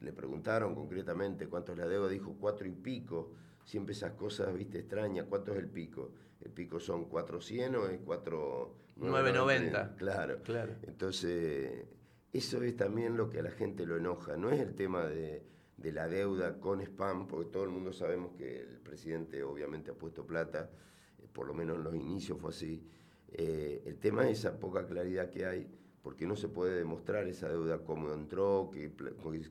le 0.00 0.12
preguntaron 0.12 0.74
concretamente 0.74 1.48
cuánto 1.48 1.72
es 1.72 1.78
la 1.78 1.86
deuda, 1.86 2.08
dijo 2.08 2.36
cuatro 2.38 2.68
y 2.68 2.72
pico. 2.72 3.32
Siempre 3.64 3.92
esas 3.92 4.12
cosas, 4.12 4.52
viste, 4.52 4.80
extrañas. 4.80 5.26
¿Cuánto 5.28 5.52
es 5.52 5.58
el 5.58 5.68
pico? 5.68 6.12
El 6.40 6.50
pico 6.50 6.80
son 6.80 7.06
400 7.06 7.82
o 7.82 7.88
es 7.88 8.00
4... 8.04 8.76
990. 8.96 9.96
Claro. 9.96 10.42
claro. 10.42 10.74
Entonces, 10.82 11.86
eso 12.32 12.62
es 12.62 12.76
también 12.76 13.16
lo 13.16 13.30
que 13.30 13.38
a 13.38 13.42
la 13.42 13.50
gente 13.50 13.86
lo 13.86 13.96
enoja. 13.96 14.36
No 14.36 14.50
es 14.50 14.60
el 14.60 14.74
tema 14.74 15.04
de 15.04 15.42
de 15.82 15.92
la 15.92 16.06
deuda 16.08 16.60
con 16.60 16.80
spam, 16.80 17.26
porque 17.26 17.50
todo 17.50 17.64
el 17.64 17.70
mundo 17.70 17.92
sabemos 17.92 18.32
que 18.38 18.60
el 18.60 18.78
presidente 18.78 19.42
obviamente 19.42 19.90
ha 19.90 19.94
puesto 19.94 20.24
plata, 20.24 20.70
eh, 21.18 21.26
por 21.32 21.46
lo 21.46 21.54
menos 21.54 21.76
en 21.76 21.84
los 21.84 21.94
inicios 21.94 22.38
fue 22.38 22.50
así. 22.50 22.86
Eh, 23.32 23.82
el 23.86 23.98
tema 23.98 24.28
es 24.28 24.38
esa 24.38 24.58
poca 24.58 24.86
claridad 24.86 25.28
que 25.28 25.44
hay, 25.44 25.68
porque 26.02 26.26
no 26.26 26.36
se 26.36 26.48
puede 26.48 26.76
demostrar 26.76 27.26
esa 27.26 27.48
deuda, 27.48 27.82
cómo 27.82 28.12
entró, 28.12 28.70
qué, 28.72 28.92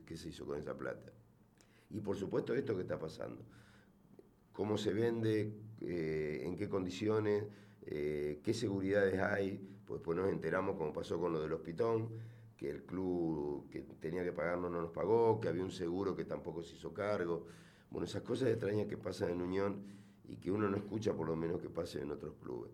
qué 0.06 0.16
se 0.16 0.30
hizo 0.30 0.46
con 0.46 0.58
esa 0.58 0.76
plata. 0.76 1.12
Y 1.90 2.00
por 2.00 2.16
supuesto 2.16 2.54
esto 2.54 2.74
que 2.74 2.82
está 2.82 2.98
pasando. 2.98 3.42
Cómo 4.52 4.78
se 4.78 4.94
vende, 4.94 5.52
eh, 5.80 6.42
en 6.44 6.56
qué 6.56 6.68
condiciones, 6.68 7.44
qué 7.84 8.54
seguridades 8.54 9.18
hay, 9.18 9.58
pues 9.84 9.98
después 9.98 10.16
nos 10.16 10.30
enteramos 10.30 10.76
como 10.76 10.92
pasó 10.92 11.18
con 11.18 11.32
lo 11.32 11.42
de 11.42 11.48
los 11.48 11.60
pitón, 11.60 12.10
que 12.62 12.70
el 12.70 12.84
club 12.84 13.68
que 13.70 13.80
tenía 13.98 14.22
que 14.22 14.30
pagarnos 14.30 14.70
no 14.70 14.80
nos 14.80 14.92
pagó, 14.92 15.40
que 15.40 15.48
había 15.48 15.64
un 15.64 15.72
seguro 15.72 16.14
que 16.14 16.24
tampoco 16.24 16.62
se 16.62 16.76
hizo 16.76 16.94
cargo. 16.94 17.44
Bueno, 17.90 18.06
esas 18.06 18.22
cosas 18.22 18.50
extrañas 18.50 18.86
que 18.86 18.96
pasan 18.96 19.30
en 19.30 19.42
Unión 19.42 19.82
y 20.28 20.36
que 20.36 20.52
uno 20.52 20.68
no 20.68 20.76
escucha 20.76 21.12
por 21.12 21.26
lo 21.26 21.34
menos 21.34 21.60
que 21.60 21.68
pasen 21.68 22.02
en 22.02 22.12
otros 22.12 22.34
clubes. 22.40 22.70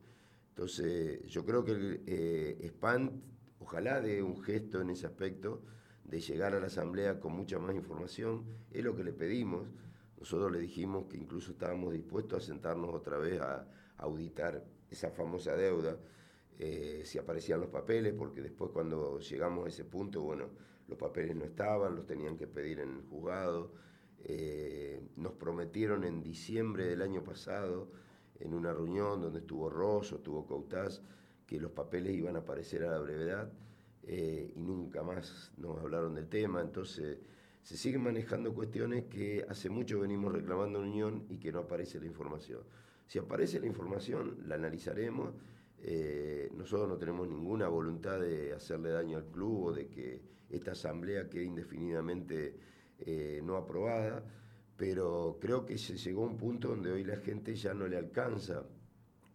Entonces, 0.50 1.24
yo 1.24 1.42
creo 1.42 1.64
que 1.64 1.70
el 1.72 2.02
eh, 2.06 2.70
ojalá 3.60 4.02
dé 4.02 4.22
un 4.22 4.42
gesto 4.42 4.82
en 4.82 4.90
ese 4.90 5.06
aspecto 5.06 5.62
de 6.04 6.20
llegar 6.20 6.54
a 6.54 6.60
la 6.60 6.66
asamblea 6.66 7.18
con 7.18 7.32
mucha 7.32 7.58
más 7.58 7.74
información, 7.74 8.44
es 8.70 8.84
lo 8.84 8.94
que 8.94 9.04
le 9.04 9.14
pedimos. 9.14 9.68
Nosotros 10.18 10.52
le 10.52 10.58
dijimos 10.58 11.06
que 11.06 11.16
incluso 11.16 11.52
estábamos 11.52 11.94
dispuestos 11.94 12.42
a 12.42 12.46
sentarnos 12.46 12.94
otra 12.94 13.16
vez 13.16 13.40
a 13.40 13.66
auditar 13.96 14.62
esa 14.90 15.08
famosa 15.08 15.56
deuda 15.56 15.96
eh, 16.58 17.02
si 17.04 17.18
aparecían 17.18 17.60
los 17.60 17.70
papeles, 17.70 18.14
porque 18.14 18.42
después 18.42 18.70
cuando 18.72 19.20
llegamos 19.20 19.66
a 19.66 19.68
ese 19.68 19.84
punto, 19.84 20.22
bueno, 20.22 20.48
los 20.88 20.98
papeles 20.98 21.36
no 21.36 21.44
estaban, 21.44 21.94
los 21.94 22.06
tenían 22.06 22.36
que 22.36 22.46
pedir 22.46 22.80
en 22.80 22.96
el 22.96 23.02
juzgado. 23.02 23.72
Eh, 24.24 25.00
nos 25.16 25.34
prometieron 25.34 26.02
en 26.04 26.22
diciembre 26.22 26.86
del 26.86 27.02
año 27.02 27.22
pasado, 27.22 27.90
en 28.40 28.54
una 28.54 28.72
reunión 28.72 29.20
donde 29.20 29.40
estuvo 29.40 29.70
Rosso, 29.70 30.16
estuvo 30.16 30.46
Cautaz, 30.46 31.00
que 31.46 31.60
los 31.60 31.70
papeles 31.72 32.14
iban 32.14 32.36
a 32.36 32.40
aparecer 32.40 32.84
a 32.84 32.90
la 32.90 32.98
brevedad 32.98 33.50
eh, 34.02 34.52
y 34.54 34.60
nunca 34.60 35.02
más 35.02 35.52
nos 35.56 35.78
hablaron 35.78 36.14
del 36.14 36.28
tema. 36.28 36.60
Entonces 36.60 37.18
se 37.62 37.76
siguen 37.76 38.02
manejando 38.02 38.54
cuestiones 38.54 39.04
que 39.04 39.44
hace 39.48 39.70
mucho 39.70 40.00
venimos 40.00 40.32
reclamando 40.32 40.82
en 40.82 40.88
Unión 40.88 41.26
y 41.28 41.38
que 41.38 41.52
no 41.52 41.60
aparece 41.60 42.00
la 42.00 42.06
información. 42.06 42.62
Si 43.06 43.18
aparece 43.18 43.60
la 43.60 43.66
información, 43.66 44.38
la 44.46 44.56
analizaremos. 44.56 45.34
Eh, 45.80 46.50
nosotros 46.54 46.88
no 46.88 46.96
tenemos 46.96 47.28
ninguna 47.28 47.68
voluntad 47.68 48.20
de 48.20 48.52
hacerle 48.52 48.90
daño 48.90 49.18
al 49.18 49.26
club 49.26 49.66
o 49.66 49.72
de 49.72 49.88
que 49.88 50.20
esta 50.50 50.72
asamblea 50.72 51.28
quede 51.28 51.44
indefinidamente 51.44 52.56
eh, 52.98 53.40
no 53.44 53.56
aprobada, 53.56 54.24
pero 54.76 55.38
creo 55.40 55.64
que 55.64 55.78
se 55.78 55.96
llegó 55.96 56.24
a 56.24 56.28
un 56.28 56.36
punto 56.36 56.68
donde 56.68 56.90
hoy 56.90 57.04
la 57.04 57.16
gente 57.16 57.54
ya 57.54 57.74
no 57.74 57.86
le 57.86 57.96
alcanza 57.96 58.64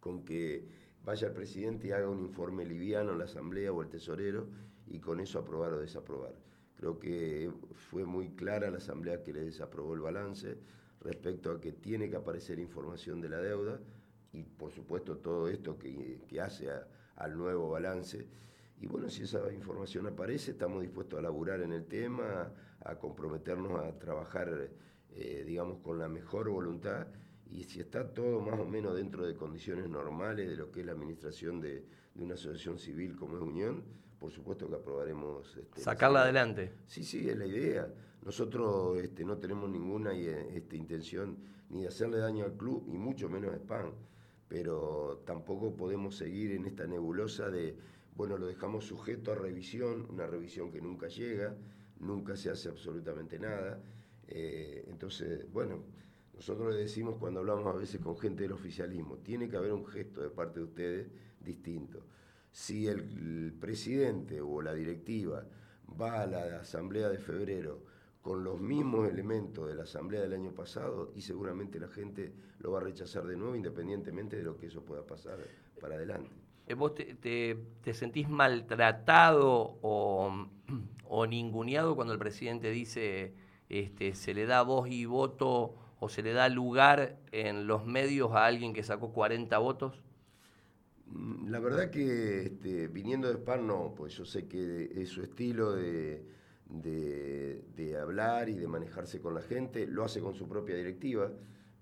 con 0.00 0.24
que 0.24 0.66
vaya 1.04 1.28
el 1.28 1.34
presidente 1.34 1.88
y 1.88 1.92
haga 1.92 2.08
un 2.08 2.20
informe 2.20 2.64
liviano 2.64 3.12
en 3.12 3.18
la 3.18 3.24
asamblea 3.24 3.72
o 3.72 3.82
el 3.82 3.88
tesorero 3.88 4.46
y 4.86 4.98
con 5.00 5.20
eso 5.20 5.38
aprobar 5.38 5.72
o 5.72 5.80
desaprobar. 5.80 6.34
Creo 6.76 6.98
que 6.98 7.50
fue 7.72 8.04
muy 8.04 8.30
clara 8.30 8.70
la 8.70 8.78
Asamblea 8.78 9.22
que 9.22 9.32
le 9.32 9.44
desaprobó 9.44 9.94
el 9.94 10.00
balance 10.00 10.58
respecto 11.00 11.50
a 11.50 11.60
que 11.60 11.72
tiene 11.72 12.10
que 12.10 12.16
aparecer 12.16 12.58
información 12.58 13.20
de 13.20 13.28
la 13.28 13.38
deuda 13.38 13.80
y 14.34 14.42
por 14.42 14.72
supuesto 14.72 15.18
todo 15.18 15.48
esto 15.48 15.78
que, 15.78 16.20
hace 16.40 16.68
al 17.16 17.38
nuevo 17.38 17.70
balance. 17.70 18.26
Y 18.80 18.86
bueno, 18.86 19.08
si 19.08 19.22
esa 19.22 19.52
información 19.52 20.06
aparece, 20.08 20.50
estamos 20.50 20.82
dispuestos 20.82 21.18
a 21.18 21.22
laburar 21.22 21.60
en 21.62 21.72
el 21.72 21.86
tema, 21.86 22.52
a 22.80 22.96
comprometernos 22.96 23.80
a 23.80 23.96
trabajar, 23.98 24.68
eh, 25.12 25.44
digamos, 25.46 25.78
con 25.78 25.98
la 25.98 26.08
mejor 26.08 26.50
voluntad. 26.50 27.06
Y 27.46 27.62
si 27.62 27.80
está 27.80 28.12
todo 28.12 28.40
más 28.40 28.58
o 28.58 28.66
menos 28.66 28.96
dentro 28.96 29.24
de 29.24 29.36
condiciones 29.36 29.88
normales 29.88 30.48
de 30.48 30.56
lo 30.56 30.72
que 30.72 30.80
es 30.80 30.86
la 30.86 30.92
administración 30.92 31.60
de, 31.60 31.86
de 32.14 32.24
una 32.24 32.34
asociación 32.34 32.78
civil 32.78 33.14
como 33.16 33.36
es 33.36 33.42
Unión, 33.42 33.84
por 34.18 34.32
supuesto 34.32 34.68
que 34.68 34.74
aprobaremos. 34.74 35.56
Este, 35.56 35.80
Sacarla 35.80 36.22
adelante. 36.22 36.72
Sí, 36.86 37.04
sí, 37.04 37.28
es 37.28 37.36
la 37.36 37.46
idea. 37.46 37.86
Nosotros 38.22 38.98
este, 38.98 39.24
no 39.24 39.38
tenemos 39.38 39.70
ninguna 39.70 40.12
este, 40.12 40.76
intención 40.76 41.36
ni 41.70 41.82
de 41.82 41.88
hacerle 41.88 42.18
daño 42.18 42.44
al 42.44 42.56
club, 42.56 42.84
y 42.88 42.96
mucho 42.96 43.28
menos 43.28 43.52
a 43.52 43.56
spam. 43.56 43.92
Pero 44.54 45.20
tampoco 45.26 45.74
podemos 45.74 46.14
seguir 46.14 46.52
en 46.52 46.64
esta 46.64 46.86
nebulosa 46.86 47.50
de, 47.50 47.76
bueno, 48.14 48.38
lo 48.38 48.46
dejamos 48.46 48.84
sujeto 48.84 49.32
a 49.32 49.34
revisión, 49.34 50.06
una 50.08 50.28
revisión 50.28 50.70
que 50.70 50.80
nunca 50.80 51.08
llega, 51.08 51.56
nunca 51.98 52.36
se 52.36 52.50
hace 52.50 52.68
absolutamente 52.68 53.40
nada. 53.40 53.82
Eh, 54.28 54.84
entonces, 54.86 55.50
bueno, 55.52 55.82
nosotros 56.34 56.72
le 56.72 56.82
decimos 56.82 57.16
cuando 57.18 57.40
hablamos 57.40 57.66
a 57.66 57.76
veces 57.76 58.00
con 58.00 58.16
gente 58.16 58.44
del 58.44 58.52
oficialismo, 58.52 59.16
tiene 59.16 59.48
que 59.48 59.56
haber 59.56 59.72
un 59.72 59.84
gesto 59.86 60.22
de 60.22 60.30
parte 60.30 60.60
de 60.60 60.66
ustedes 60.66 61.08
distinto 61.40 62.04
si 62.54 62.86
el, 62.86 63.52
presidente 63.60 64.40
o 64.40 64.62
la 64.62 64.72
directiva 64.72 65.44
va 66.00 66.22
a 66.22 66.26
la 66.26 66.60
asamblea 66.60 67.08
de 67.08 67.18
febrero 67.18 67.82
con 68.24 68.42
los 68.42 68.58
mismos 68.58 69.06
elementos 69.06 69.68
de 69.68 69.74
la 69.74 69.82
asamblea 69.82 70.22
del 70.22 70.32
año 70.32 70.50
pasado 70.50 71.12
y 71.14 71.20
seguramente 71.20 71.78
la 71.78 71.88
gente 71.88 72.32
lo 72.58 72.72
va 72.72 72.78
a 72.78 72.82
rechazar 72.82 73.26
de 73.26 73.36
nuevo 73.36 73.54
independientemente 73.54 74.38
de 74.38 74.42
lo 74.42 74.56
que 74.56 74.68
eso 74.68 74.82
pueda 74.82 75.06
pasar 75.06 75.36
para 75.78 75.96
adelante. 75.96 76.30
Eh, 76.66 76.72
¿Vos 76.72 76.94
te, 76.94 77.92
sentís 77.92 78.30
maltratado 78.30 79.76
o, 79.82 80.48
o, 81.06 81.26
ninguneado 81.26 81.94
cuando 81.94 82.14
el 82.14 82.18
presidente 82.18 82.70
dice 82.70 83.34
este, 83.68 84.14
se 84.14 84.32
le 84.32 84.46
da 84.46 84.62
voz 84.62 84.88
y 84.88 85.04
voto 85.04 85.74
o 86.00 86.08
se 86.08 86.22
le 86.22 86.32
da 86.32 86.48
lugar 86.48 87.18
en 87.30 87.66
los 87.66 87.84
medios 87.84 88.32
a 88.32 88.46
alguien 88.46 88.72
que 88.72 88.82
sacó 88.82 89.12
40 89.12 89.58
votos? 89.58 90.02
Mm, 91.08 91.50
la 91.50 91.60
verdad 91.60 91.90
que 91.90 92.44
este, 92.44 92.88
viniendo 92.88 93.28
de 93.28 93.34
Spar 93.34 93.60
no, 93.60 93.92
pues 93.94 94.14
yo 94.16 94.24
sé 94.24 94.48
que 94.48 94.90
es 94.96 95.10
su 95.10 95.22
estilo 95.22 95.72
de, 95.72 96.24
hablar 98.04 98.48
y 98.48 98.54
de 98.54 98.68
manejarse 98.68 99.20
con 99.20 99.34
la 99.34 99.42
gente, 99.42 99.86
lo 99.86 100.04
hace 100.04 100.20
con 100.20 100.34
su 100.34 100.48
propia 100.48 100.76
directiva, 100.76 101.32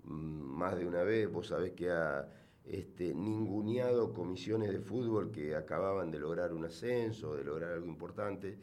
mm, 0.05 0.09
más 0.09 0.77
de 0.77 0.85
una 0.85 1.03
vez, 1.03 1.31
vos 1.31 1.47
sabés 1.47 1.73
que 1.73 1.91
ha 1.91 2.27
este, 2.65 3.13
ninguneado 3.13 4.13
comisiones 4.13 4.71
de 4.71 4.79
fútbol 4.79 5.31
que 5.31 5.55
acababan 5.55 6.11
de 6.11 6.19
lograr 6.19 6.53
un 6.53 6.65
ascenso, 6.65 7.35
de 7.35 7.43
lograr 7.43 7.73
algo 7.73 7.87
importante, 7.87 8.57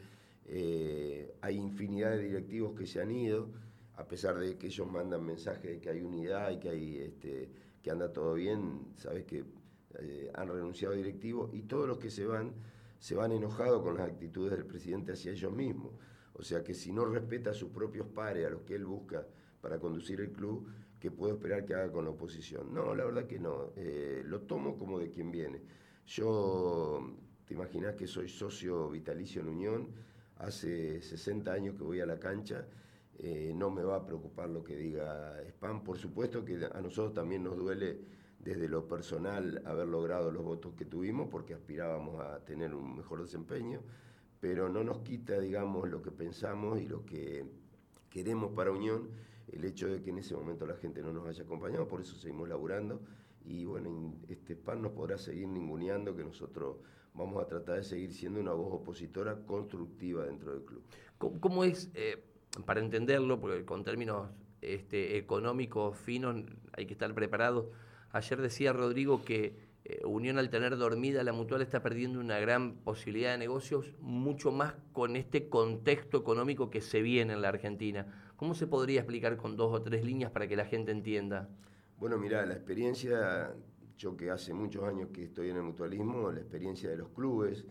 eh, 0.45 1.35
hay 1.41 1.55
infinidad 1.57 2.11
de 2.11 2.23
directivos 2.23 2.77
que 2.77 2.85
se 2.85 3.01
han 3.01 3.11
ido, 3.11 3.49
a 3.95 4.05
pesar 4.05 4.37
de 4.39 4.57
que 4.57 4.67
ellos 4.67 4.87
mandan 4.91 5.23
mensajes 5.23 5.71
de 5.71 5.79
que 5.79 5.89
hay 5.89 6.01
unidad 6.01 6.51
y 6.51 6.59
que, 6.59 6.69
hay, 6.69 6.97
este, 6.97 7.49
que 7.81 7.91
anda 7.91 8.11
todo 8.11 8.33
bien, 8.33 8.93
sabés 8.97 9.25
que 9.25 9.43
eh, 9.99 10.31
han 10.33 10.47
renunciado 10.47 10.95
directivos 10.95 11.53
y 11.53 11.61
todos 11.63 11.87
los 11.87 11.99
que 11.99 12.09
se 12.09 12.25
van 12.25 12.53
se 13.01 13.15
van 13.15 13.31
enojados 13.31 13.81
con 13.81 13.97
las 13.97 14.07
actitudes 14.07 14.51
del 14.51 14.65
presidente 14.67 15.13
hacia 15.13 15.31
ellos 15.31 15.51
mismos. 15.51 15.91
O 16.41 16.43
sea 16.43 16.63
que 16.63 16.73
si 16.73 16.91
no 16.91 17.05
respeta 17.05 17.51
a 17.51 17.53
sus 17.53 17.69
propios 17.69 18.07
pares, 18.07 18.47
a 18.47 18.49
los 18.49 18.63
que 18.63 18.73
él 18.73 18.83
busca 18.83 19.23
para 19.61 19.77
conducir 19.77 20.19
el 20.21 20.31
club, 20.31 20.67
¿qué 20.99 21.11
puedo 21.11 21.35
esperar 21.35 21.63
que 21.65 21.75
haga 21.75 21.91
con 21.91 22.03
la 22.03 22.09
oposición? 22.09 22.73
No, 22.73 22.95
la 22.95 23.05
verdad 23.05 23.27
que 23.27 23.37
no. 23.37 23.73
Eh, 23.75 24.23
lo 24.25 24.41
tomo 24.41 24.75
como 24.75 24.97
de 24.97 25.11
quien 25.11 25.29
viene. 25.31 25.61
Yo, 26.07 27.15
te 27.45 27.53
imaginas 27.53 27.93
que 27.93 28.07
soy 28.07 28.27
socio 28.27 28.89
vitalicio 28.89 29.41
en 29.41 29.49
Unión, 29.49 29.87
hace 30.37 30.99
60 31.03 31.53
años 31.53 31.75
que 31.75 31.83
voy 31.83 31.99
a 31.99 32.07
la 32.07 32.19
cancha, 32.19 32.65
eh, 33.19 33.53
no 33.55 33.69
me 33.69 33.83
va 33.83 33.97
a 33.97 34.05
preocupar 34.07 34.49
lo 34.49 34.63
que 34.63 34.75
diga 34.75 35.39
Spam. 35.47 35.83
Por 35.83 35.99
supuesto 35.99 36.43
que 36.43 36.65
a 36.65 36.81
nosotros 36.81 37.13
también 37.13 37.43
nos 37.43 37.55
duele 37.55 37.99
desde 38.39 38.67
lo 38.67 38.87
personal 38.87 39.61
haber 39.63 39.87
logrado 39.87 40.31
los 40.31 40.43
votos 40.43 40.73
que 40.73 40.85
tuvimos 40.85 41.29
porque 41.29 41.53
aspirábamos 41.53 42.19
a 42.19 42.43
tener 42.43 42.73
un 42.73 42.97
mejor 42.97 43.21
desempeño, 43.21 43.81
pero 44.41 44.67
no 44.67 44.83
nos 44.83 44.97
quita, 44.99 45.39
digamos, 45.39 45.87
lo 45.89 46.01
que 46.01 46.11
pensamos 46.11 46.81
y 46.81 46.87
lo 46.87 47.05
que 47.05 47.45
queremos 48.09 48.51
para 48.51 48.71
Unión, 48.71 49.07
el 49.47 49.63
hecho 49.63 49.87
de 49.87 50.01
que 50.01 50.09
en 50.09 50.17
ese 50.17 50.35
momento 50.35 50.65
la 50.65 50.75
gente 50.75 51.01
no 51.01 51.13
nos 51.13 51.27
haya 51.27 51.43
acompañado, 51.43 51.87
por 51.87 52.01
eso 52.01 52.15
seguimos 52.15 52.49
laburando 52.49 53.01
y 53.45 53.65
bueno, 53.65 54.15
este 54.27 54.55
PAN 54.55 54.81
nos 54.81 54.91
podrá 54.93 55.17
seguir 55.17 55.47
ninguneando 55.47 56.15
que 56.15 56.23
nosotros 56.23 56.77
vamos 57.13 57.41
a 57.41 57.47
tratar 57.47 57.77
de 57.77 57.83
seguir 57.83 58.13
siendo 58.13 58.39
una 58.39 58.53
voz 58.53 58.73
opositora 58.73 59.45
constructiva 59.45 60.25
dentro 60.25 60.53
del 60.53 60.65
club. 60.65 60.83
¿Cómo, 61.39 61.63
es, 61.63 61.91
eh, 61.93 62.23
para 62.65 62.79
entenderlo, 62.79 63.39
porque 63.39 63.63
con 63.63 63.83
términos 63.83 64.29
este, 64.61 65.17
económicos 65.17 65.97
finos 65.97 66.43
hay 66.73 66.87
que 66.87 66.93
estar 66.93 67.13
preparados, 67.13 67.67
Ayer 68.13 68.41
decía 68.41 68.73
Rodrigo 68.73 69.23
que 69.23 69.55
eh, 69.83 70.01
Unión 70.05 70.37
al 70.37 70.49
tener 70.49 70.77
dormida 70.77 71.23
la 71.23 71.33
mutual 71.33 71.61
está 71.61 71.81
perdiendo 71.81 72.19
una 72.19 72.39
gran 72.39 72.75
posibilidad 72.75 73.31
de 73.31 73.37
negocios, 73.39 73.93
mucho 73.99 74.51
más 74.51 74.75
con 74.93 75.15
este 75.15 75.49
contexto 75.49 76.17
económico 76.17 76.69
que 76.69 76.81
se 76.81 77.01
viene 77.01 77.33
en 77.33 77.41
la 77.41 77.49
Argentina. 77.49 78.05
¿Cómo 78.35 78.53
se 78.53 78.67
podría 78.67 79.01
explicar 79.01 79.37
con 79.37 79.55
dos 79.55 79.73
o 79.73 79.81
tres 79.81 80.05
líneas 80.05 80.31
para 80.31 80.47
que 80.47 80.55
la 80.55 80.65
gente 80.65 80.91
entienda? 80.91 81.49
Bueno, 81.97 82.17
mira, 82.17 82.45
la 82.45 82.53
experiencia, 82.53 83.53
yo 83.97 84.15
que 84.17 84.29
hace 84.29 84.53
muchos 84.53 84.83
años 84.83 85.09
que 85.13 85.23
estoy 85.23 85.49
en 85.49 85.57
el 85.57 85.63
mutualismo, 85.63 86.31
la 86.31 86.39
experiencia 86.39 86.89
de 86.89 86.97
los 86.97 87.09
clubes 87.09 87.65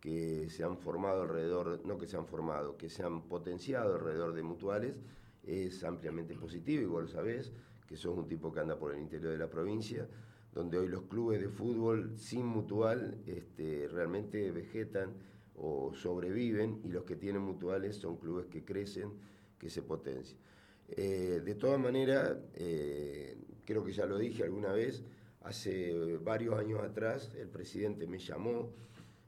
que 0.00 0.48
se 0.50 0.62
han 0.62 0.78
formado 0.78 1.22
alrededor, 1.22 1.80
no 1.84 1.98
que 1.98 2.06
se 2.06 2.16
han 2.16 2.26
formado, 2.26 2.76
que 2.76 2.88
se 2.88 3.02
han 3.02 3.22
potenciado 3.22 3.94
alrededor 3.94 4.34
de 4.34 4.42
mutuales, 4.42 5.00
es 5.44 5.82
ampliamente 5.84 6.34
positivo, 6.34 6.82
igual 6.82 7.08
sabés 7.08 7.52
que 7.86 7.96
sos 7.96 8.16
un 8.16 8.28
tipo 8.28 8.52
que 8.52 8.60
anda 8.60 8.76
por 8.76 8.92
el 8.92 9.00
interior 9.00 9.32
de 9.32 9.38
la 9.38 9.48
provincia, 9.48 10.08
donde 10.56 10.78
hoy 10.78 10.88
los 10.88 11.02
clubes 11.02 11.38
de 11.38 11.50
fútbol 11.50 12.16
sin 12.16 12.46
mutual 12.46 13.18
este, 13.26 13.88
realmente 13.88 14.50
vegetan 14.52 15.12
o 15.54 15.92
sobreviven 15.92 16.80
y 16.82 16.88
los 16.88 17.04
que 17.04 17.14
tienen 17.14 17.42
mutuales 17.42 17.96
son 17.96 18.16
clubes 18.16 18.46
que 18.46 18.64
crecen, 18.64 19.10
que 19.58 19.68
se 19.68 19.82
potencian. 19.82 20.40
Eh, 20.88 21.42
de 21.44 21.54
todas 21.56 21.78
maneras, 21.78 22.38
eh, 22.54 23.36
creo 23.66 23.84
que 23.84 23.92
ya 23.92 24.06
lo 24.06 24.16
dije 24.16 24.44
alguna 24.44 24.72
vez, 24.72 25.04
hace 25.42 26.16
varios 26.16 26.58
años 26.58 26.80
atrás 26.80 27.34
el 27.38 27.48
presidente 27.48 28.06
me 28.06 28.18
llamó 28.18 28.70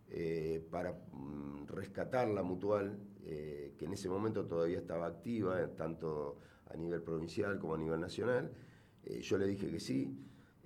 eh, 0.09 0.67
para 0.71 0.93
mm, 1.13 1.67
rescatar 1.67 2.27
la 2.29 2.43
mutual, 2.43 2.99
que 3.23 3.85
en 3.85 3.93
ese 3.93 4.09
momento 4.09 4.47
todavía 4.47 4.79
estaba 4.79 5.07
activa, 5.07 5.69
tanto 5.77 6.39
a 6.71 6.77
nivel 6.79 7.03
provincial 7.03 7.59
como 7.59 7.75
a 7.75 7.79
nivel 7.79 8.01
nacional. 8.01 8.51
Yo 9.21 9.37
le 9.37 9.47
dije 9.47 9.69
que 9.69 9.79
sí. 9.79 10.17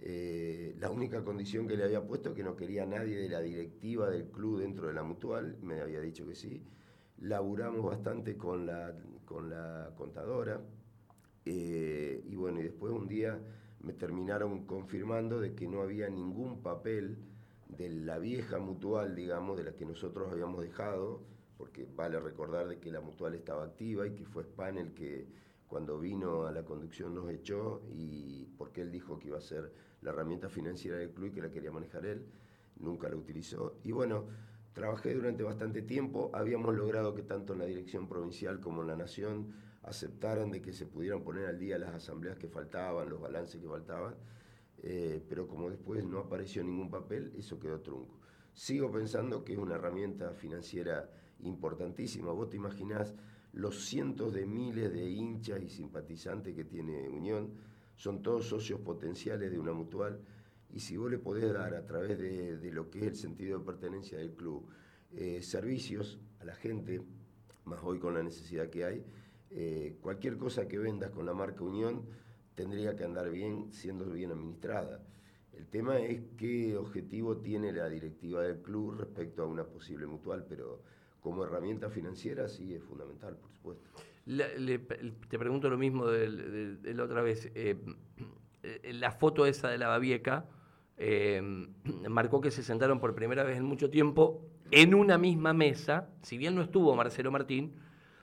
Eh, 0.04 0.74
la 0.80 0.90
única 0.90 1.22
condición 1.22 1.68
que 1.68 1.76
le 1.76 1.84
había 1.84 2.04
puesto 2.04 2.30
es 2.30 2.34
que 2.34 2.42
no 2.42 2.56
quería 2.56 2.84
nadie 2.84 3.16
de 3.16 3.28
la 3.28 3.40
directiva 3.40 4.10
del 4.10 4.24
club 4.30 4.58
dentro 4.58 4.88
de 4.88 4.94
la 4.94 5.04
mutual, 5.04 5.58
me 5.62 5.80
había 5.80 6.00
dicho 6.00 6.26
que 6.26 6.34
sí. 6.34 6.60
Laburamos 7.18 7.84
bastante 7.84 8.36
con 8.36 8.66
la, 8.66 8.92
con 9.24 9.48
la 9.48 9.92
contadora 9.96 10.60
eh, 11.44 12.20
y 12.26 12.34
bueno, 12.34 12.58
y 12.58 12.64
después 12.64 12.92
un 12.92 13.06
día 13.06 13.38
me 13.80 13.92
terminaron 13.92 14.66
confirmando 14.66 15.40
de 15.40 15.54
que 15.54 15.68
no 15.68 15.82
había 15.82 16.08
ningún 16.08 16.62
papel 16.62 17.18
de 17.68 17.88
la 17.90 18.18
vieja 18.18 18.58
mutual, 18.58 19.14
digamos, 19.14 19.56
de 19.56 19.64
la 19.64 19.76
que 19.76 19.86
nosotros 19.86 20.32
habíamos 20.32 20.62
dejado, 20.62 21.22
porque 21.56 21.86
vale 21.94 22.18
recordar 22.18 22.66
de 22.68 22.80
que 22.80 22.90
la 22.90 23.00
mutual 23.00 23.36
estaba 23.36 23.64
activa 23.64 24.04
y 24.06 24.14
que 24.14 24.24
fue 24.24 24.42
Span 24.42 24.78
el 24.78 24.94
que 24.94 25.28
cuando 25.72 25.98
vino 25.98 26.44
a 26.44 26.52
la 26.52 26.66
conducción 26.66 27.14
nos 27.14 27.30
echó 27.30 27.80
y 27.88 28.44
porque 28.58 28.82
él 28.82 28.92
dijo 28.92 29.18
que 29.18 29.28
iba 29.28 29.38
a 29.38 29.40
ser 29.40 29.72
la 30.02 30.10
herramienta 30.10 30.50
financiera 30.50 30.98
del 30.98 31.12
club 31.12 31.28
y 31.28 31.32
que 31.32 31.40
la 31.40 31.50
quería 31.50 31.72
manejar 31.72 32.04
él, 32.04 32.26
nunca 32.76 33.08
la 33.08 33.16
utilizó. 33.16 33.78
Y 33.82 33.90
bueno, 33.90 34.26
trabajé 34.74 35.14
durante 35.14 35.42
bastante 35.42 35.80
tiempo, 35.80 36.30
habíamos 36.34 36.74
logrado 36.74 37.14
que 37.14 37.22
tanto 37.22 37.54
en 37.54 37.60
la 37.60 37.64
dirección 37.64 38.06
provincial 38.06 38.60
como 38.60 38.82
en 38.82 38.88
la 38.88 38.96
nación 38.96 39.54
aceptaran 39.82 40.50
de 40.50 40.60
que 40.60 40.74
se 40.74 40.84
pudieran 40.84 41.22
poner 41.22 41.46
al 41.46 41.58
día 41.58 41.78
las 41.78 41.94
asambleas 41.94 42.36
que 42.36 42.48
faltaban, 42.48 43.08
los 43.08 43.18
balances 43.18 43.58
que 43.58 43.66
faltaban. 43.66 44.14
eh, 44.82 45.24
pero 45.26 45.48
como 45.48 45.70
después 45.70 46.04
no 46.04 46.18
apareció 46.18 46.62
ningún 46.62 46.90
papel, 46.90 47.32
eso 47.34 47.58
quedó 47.58 47.80
trunco. 47.80 48.20
Sigo 48.52 48.92
pensando 48.92 49.42
que 49.42 49.54
es 49.54 49.58
una 49.58 49.76
herramienta 49.76 50.34
financiera 50.34 51.08
importantísima. 51.40 52.30
Vos 52.32 52.50
te 52.50 52.56
imaginás 52.56 53.14
los 53.52 53.84
cientos 53.84 54.32
de 54.32 54.46
miles 54.46 54.92
de 54.92 55.10
hinchas 55.10 55.62
y 55.62 55.68
simpatizantes 55.68 56.54
que 56.54 56.64
tiene 56.64 57.08
Unión, 57.08 57.52
son 57.94 58.22
todos 58.22 58.46
socios 58.46 58.80
potenciales 58.80 59.50
de 59.50 59.58
una 59.58 59.72
mutual, 59.72 60.20
y 60.70 60.80
si 60.80 60.96
vos 60.96 61.10
le 61.10 61.18
podés 61.18 61.52
dar 61.52 61.74
a 61.74 61.84
través 61.84 62.18
de, 62.18 62.70
lo 62.72 62.88
que 62.88 63.00
es 63.00 63.06
el 63.06 63.16
sentido 63.16 63.58
de 63.58 63.64
pertenencia 63.64 64.18
del 64.18 64.32
club, 64.32 64.66
eh, 65.12 65.42
servicios 65.42 66.18
a 66.40 66.44
la 66.44 66.54
gente, 66.54 67.02
más 67.64 67.80
hoy 67.82 67.98
con 67.98 68.14
la 68.14 68.22
necesidad 68.22 68.70
que 68.70 68.84
hay, 68.84 69.04
eh, 69.50 69.98
cualquier 70.00 70.38
cosa 70.38 70.66
que 70.66 70.78
vendas 70.78 71.10
con 71.10 71.26
la 71.26 71.34
marca 71.34 71.62
Unión 71.62 72.06
tendría 72.54 72.96
que 72.96 73.04
andar 73.04 73.30
bien, 73.30 73.70
siendo 73.70 74.06
bien 74.06 74.30
administrada. 74.30 75.04
El 75.52 75.66
tema 75.66 75.98
es 75.98 76.22
qué 76.38 76.76
objetivo 76.78 77.36
tiene 77.36 77.70
la 77.70 77.88
directiva 77.90 78.42
del 78.42 78.62
club 78.62 78.94
respecto 78.98 79.42
a 79.42 79.46
una 79.46 79.64
posible 79.64 80.06
mutual, 80.06 80.46
pero 80.48 80.82
como 81.22 81.44
herramienta 81.44 81.88
financiera 81.88 82.48
sí 82.48 82.74
es 82.74 82.82
fundamental, 82.82 83.36
por 83.36 83.50
supuesto. 83.52 83.88
te 84.26 85.38
pregunto 85.38 85.70
lo 85.70 85.78
mismo 85.78 86.06
de, 86.08 86.78
la 86.94 87.04
otra 87.04 87.22
vez. 87.22 87.50
Eh, 87.54 87.76
eh, 88.62 88.92
la 88.92 89.12
foto 89.12 89.46
esa 89.46 89.68
de 89.68 89.78
la 89.78 89.88
Babieca 89.88 90.46
eh, 90.98 91.40
marcó 92.08 92.40
que 92.40 92.50
se 92.50 92.62
sentaron 92.62 93.00
por 93.00 93.14
primera 93.14 93.44
vez 93.44 93.56
en 93.56 93.64
mucho 93.64 93.88
tiempo 93.88 94.44
en 94.70 94.94
una 94.94 95.16
misma 95.16 95.52
mesa, 95.52 96.08
si 96.22 96.38
bien 96.38 96.54
no 96.54 96.62
estuvo 96.62 96.94
Marcelo 96.96 97.30
Martín, 97.30 97.74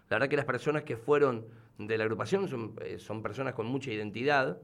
la 0.09 0.15
verdad 0.15 0.29
que 0.29 0.35
las 0.35 0.45
personas 0.45 0.83
que 0.83 0.97
fueron 0.97 1.45
de 1.77 1.97
la 1.97 2.03
agrupación 2.03 2.47
son, 2.47 3.23
personas 3.23 3.53
con 3.53 3.67
mucha 3.67 3.91
identidad. 3.91 4.59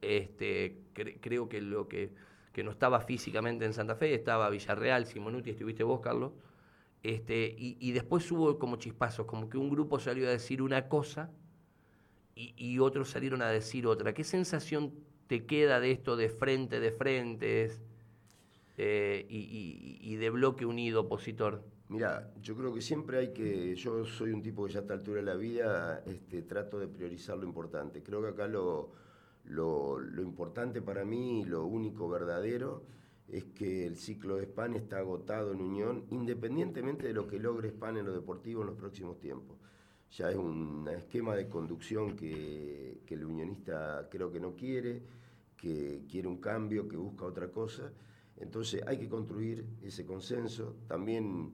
Este, 0.00 0.82
creo 0.92 1.48
que 1.48 1.60
lo 1.60 1.88
que, 1.88 2.12
que, 2.52 2.62
no 2.62 2.70
estaba 2.70 3.00
físicamente 3.00 3.64
en 3.64 3.72
Santa 3.72 3.94
Fe 3.94 4.14
estaba 4.14 4.50
Villarreal, 4.50 5.06
Simonuti, 5.06 5.50
estuviste 5.50 5.84
vos, 5.84 6.00
Carlos. 6.00 6.32
Este, 7.02 7.52
y, 7.58 7.90
después 7.90 8.30
hubo 8.30 8.60
como 8.60 8.76
chispazos, 8.76 9.26
como 9.26 9.48
que 9.48 9.58
un 9.58 9.68
grupo 9.68 9.98
salió 9.98 10.28
a 10.28 10.30
decir 10.30 10.62
una 10.62 10.86
cosa 10.88 11.30
y, 12.36 12.78
otros 12.78 13.10
salieron 13.10 13.42
a 13.42 13.48
decir 13.48 13.88
otra. 13.88 14.14
¿Qué 14.14 14.22
sensación 14.22 14.92
te 15.26 15.44
queda 15.44 15.80
de 15.80 15.90
esto 15.90 16.16
de 16.16 16.28
frente 16.28 16.78
de 16.78 16.92
frentes 16.92 17.80
eh, 18.78 19.26
y, 19.28 20.14
de 20.14 20.30
bloque 20.30 20.64
unido 20.64 21.00
opositor? 21.00 21.64
Mira, 21.88 22.32
yo 22.40 22.56
creo 22.56 22.72
que 22.72 22.80
siempre 22.80 23.18
hay 23.18 23.32
que, 23.32 23.74
yo 23.74 24.04
soy 24.04 24.30
un 24.30 24.40
tipo 24.40 24.64
que 24.64 24.72
ya 24.72 24.78
a 24.78 24.82
esta 24.82 24.94
altura 24.94 25.16
de 25.16 25.26
la 25.26 25.34
vida 25.34 26.04
este, 26.06 26.42
trato 26.42 26.78
de 26.78 26.86
priorizar 26.86 27.36
lo 27.36 27.44
importante. 27.44 28.02
Creo 28.02 28.22
que 28.22 28.28
acá 28.28 28.46
lo, 28.46 28.92
lo, 29.46 29.98
lo 29.98 30.22
importante 30.22 30.80
para 30.80 31.04
mí, 31.04 31.44
lo 31.44 31.66
único 31.66 32.08
verdadero, 32.08 32.84
es 33.28 33.44
que 33.44 33.86
el 33.86 33.96
ciclo 33.96 34.36
de 34.36 34.44
SPAN 34.44 34.74
está 34.74 34.98
agotado 34.98 35.52
en 35.52 35.60
Unión, 35.60 36.04
independientemente 36.10 37.06
de 37.06 37.14
lo 37.14 37.26
que 37.26 37.38
logre 37.38 37.70
SPAN 37.70 37.96
en 37.96 38.06
lo 38.06 38.12
deportivo 38.12 38.62
en 38.62 38.68
los 38.68 38.76
próximos 38.76 39.18
tiempos. 39.18 39.58
Ya 40.10 40.30
es 40.30 40.36
un 40.36 40.86
esquema 40.94 41.34
de 41.34 41.48
conducción 41.48 42.14
que, 42.14 43.00
el 43.08 43.24
unionista 43.24 44.08
creo 44.10 44.30
que 44.30 44.40
no 44.40 44.54
quiere, 44.54 45.02
que 45.56 46.04
quiere 46.10 46.28
un 46.28 46.38
cambio, 46.38 46.88
que 46.88 46.96
busca 46.96 47.24
otra 47.24 47.50
cosa. 47.50 47.92
Entonces 48.36 48.82
hay 48.86 48.98
que 48.98 49.08
construir 49.08 49.64
ese 49.82 50.04
consenso. 50.04 50.76
También, 50.86 51.52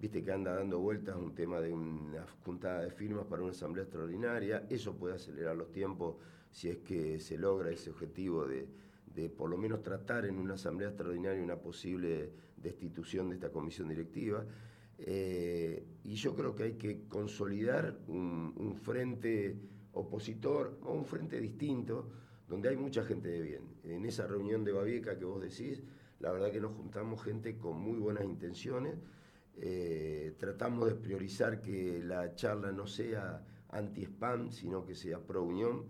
viste 0.00 0.24
que 0.24 0.32
anda 0.32 0.54
dando 0.54 0.80
vueltas 0.80 1.16
un 1.16 1.34
tema 1.34 1.60
de 1.60 1.72
una 1.72 2.26
juntada 2.44 2.82
de 2.82 2.90
firmas 2.90 3.26
para 3.26 3.42
una 3.42 3.52
asamblea 3.52 3.84
extraordinaria. 3.84 4.66
Eso 4.68 4.96
puede 4.96 5.14
acelerar 5.14 5.56
los 5.56 5.70
tiempos 5.70 6.16
si 6.50 6.68
es 6.68 6.78
que 6.78 7.20
se 7.20 7.38
logra 7.38 7.70
ese 7.70 7.90
objetivo 7.90 8.46
de 8.46 8.68
de 9.20 9.28
por 9.28 9.50
lo 9.50 9.58
menos 9.58 9.82
tratar 9.82 10.24
en 10.24 10.38
una 10.38 10.54
asamblea 10.54 10.88
extraordinaria 10.88 11.42
una 11.42 11.56
posible 11.56 12.32
destitución 12.56 13.28
de 13.28 13.34
esta 13.36 13.50
comisión 13.50 13.88
directiva. 13.88 14.44
Eh, 14.98 15.84
y 16.04 16.14
yo 16.14 16.34
creo 16.34 16.54
que 16.54 16.64
hay 16.64 16.74
que 16.74 17.06
consolidar 17.08 17.98
un, 18.08 18.74
frente 18.82 19.56
opositor 19.92 20.78
o 20.82 20.92
un 20.92 21.04
frente 21.04 21.40
distinto, 21.40 22.10
donde 22.48 22.68
hay 22.68 22.76
mucha 22.76 23.04
gente 23.04 23.28
de 23.28 23.40
bien. 23.40 23.62
En 23.84 24.04
esa 24.04 24.26
reunión 24.26 24.64
de 24.64 24.72
Babieca 24.72 25.18
que 25.18 25.24
vos 25.24 25.40
decís, 25.40 25.82
la 26.18 26.32
verdad 26.32 26.50
que 26.50 26.60
nos 26.60 26.72
juntamos 26.72 27.22
gente 27.22 27.56
con 27.56 27.78
muy 27.80 27.98
buenas 27.98 28.24
intenciones. 28.24 28.94
Eh, 29.56 30.34
tratamos 30.38 30.88
de 30.88 30.94
priorizar 30.94 31.60
que 31.60 32.02
la 32.02 32.34
charla 32.34 32.72
no 32.72 32.86
sea 32.86 33.44
anti-spam, 33.68 34.50
sino 34.50 34.84
que 34.84 34.94
sea 34.94 35.18
pro-unión 35.18 35.86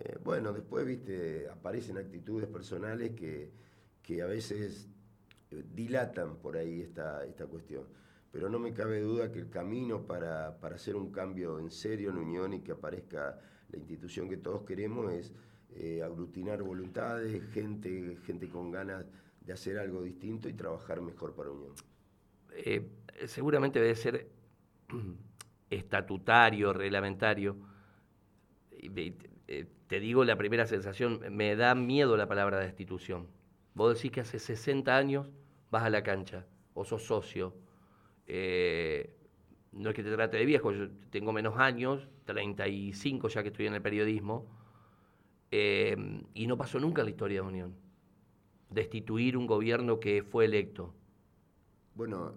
eh, 0.00 0.16
bueno, 0.22 0.52
después, 0.52 0.86
viste, 0.86 1.48
aparecen 1.48 1.98
actitudes 1.98 2.48
personales 2.48 3.12
que, 3.12 3.52
a 4.22 4.26
veces 4.26 4.88
eh, 5.50 5.62
dilatan 5.74 6.36
por 6.36 6.56
ahí 6.56 6.80
esta, 6.80 7.24
esta 7.26 7.46
cuestión. 7.46 7.84
Pero 8.30 8.48
no 8.48 8.58
me 8.58 8.72
cabe 8.72 9.00
duda 9.00 9.30
que 9.32 9.38
el 9.38 9.50
camino 9.50 10.06
para, 10.06 10.48
hacer 10.48 10.96
un 10.96 11.10
cambio 11.10 11.58
en 11.58 11.70
serio 11.70 12.10
en 12.10 12.18
Unión 12.18 12.54
y 12.54 12.60
que 12.60 12.72
aparezca 12.72 13.38
la 13.70 13.78
institución 13.78 14.28
que 14.28 14.38
todos 14.38 14.62
queremos 14.62 15.12
es 15.12 15.32
eh, 15.74 16.02
aglutinar 16.02 16.62
voluntades, 16.62 17.42
gente, 17.52 18.16
gente 18.24 18.48
con 18.48 18.70
ganas 18.70 19.04
de 19.40 19.52
hacer 19.52 19.78
algo 19.78 20.02
distinto 20.02 20.48
y 20.48 20.54
trabajar 20.54 21.02
mejor 21.02 21.34
para 21.34 21.50
Unión. 21.50 21.74
seguramente 23.26 23.80
debe 23.80 23.94
ser 23.94 24.28
estatutario, 25.70 26.72
reglamentario 26.72 27.56
te 29.88 30.00
digo 30.00 30.24
la 30.24 30.36
primera 30.36 30.66
sensación, 30.66 31.20
me 31.30 31.56
da 31.56 31.74
miedo 31.74 32.16
la 32.16 32.28
palabra 32.28 32.58
destitución. 32.58 33.26
Vos 33.74 33.94
decís 33.94 34.12
que 34.12 34.20
hace 34.20 34.38
60 34.38 34.94
años 34.94 35.26
vas 35.70 35.82
a 35.82 35.90
la 35.90 36.02
cancha, 36.02 36.46
o 36.74 36.84
sos 36.84 37.04
socio. 37.04 37.54
Eh, 38.26 39.14
no 39.72 39.88
es 39.90 39.96
que 39.96 40.02
te 40.02 40.12
trate 40.12 40.36
de 40.36 40.44
viejo, 40.44 40.72
yo 40.72 40.88
tengo 41.10 41.32
menos 41.32 41.58
años, 41.58 42.06
35 42.26 43.28
ya 43.28 43.42
que 43.42 43.48
estoy 43.48 43.66
en 43.66 43.74
el 43.74 43.82
periodismo, 43.82 44.46
eh, 45.50 45.96
y 46.34 46.46
no 46.46 46.58
pasó 46.58 46.78
nunca 46.78 47.00
en 47.00 47.06
la 47.06 47.10
historia 47.10 47.40
de 47.40 47.48
Unión. 47.48 47.74
Destituir 48.68 49.38
un 49.38 49.46
gobierno 49.46 49.98
que 49.98 50.22
fue 50.22 50.44
electo. 50.44 50.92
Bueno, 51.94 52.34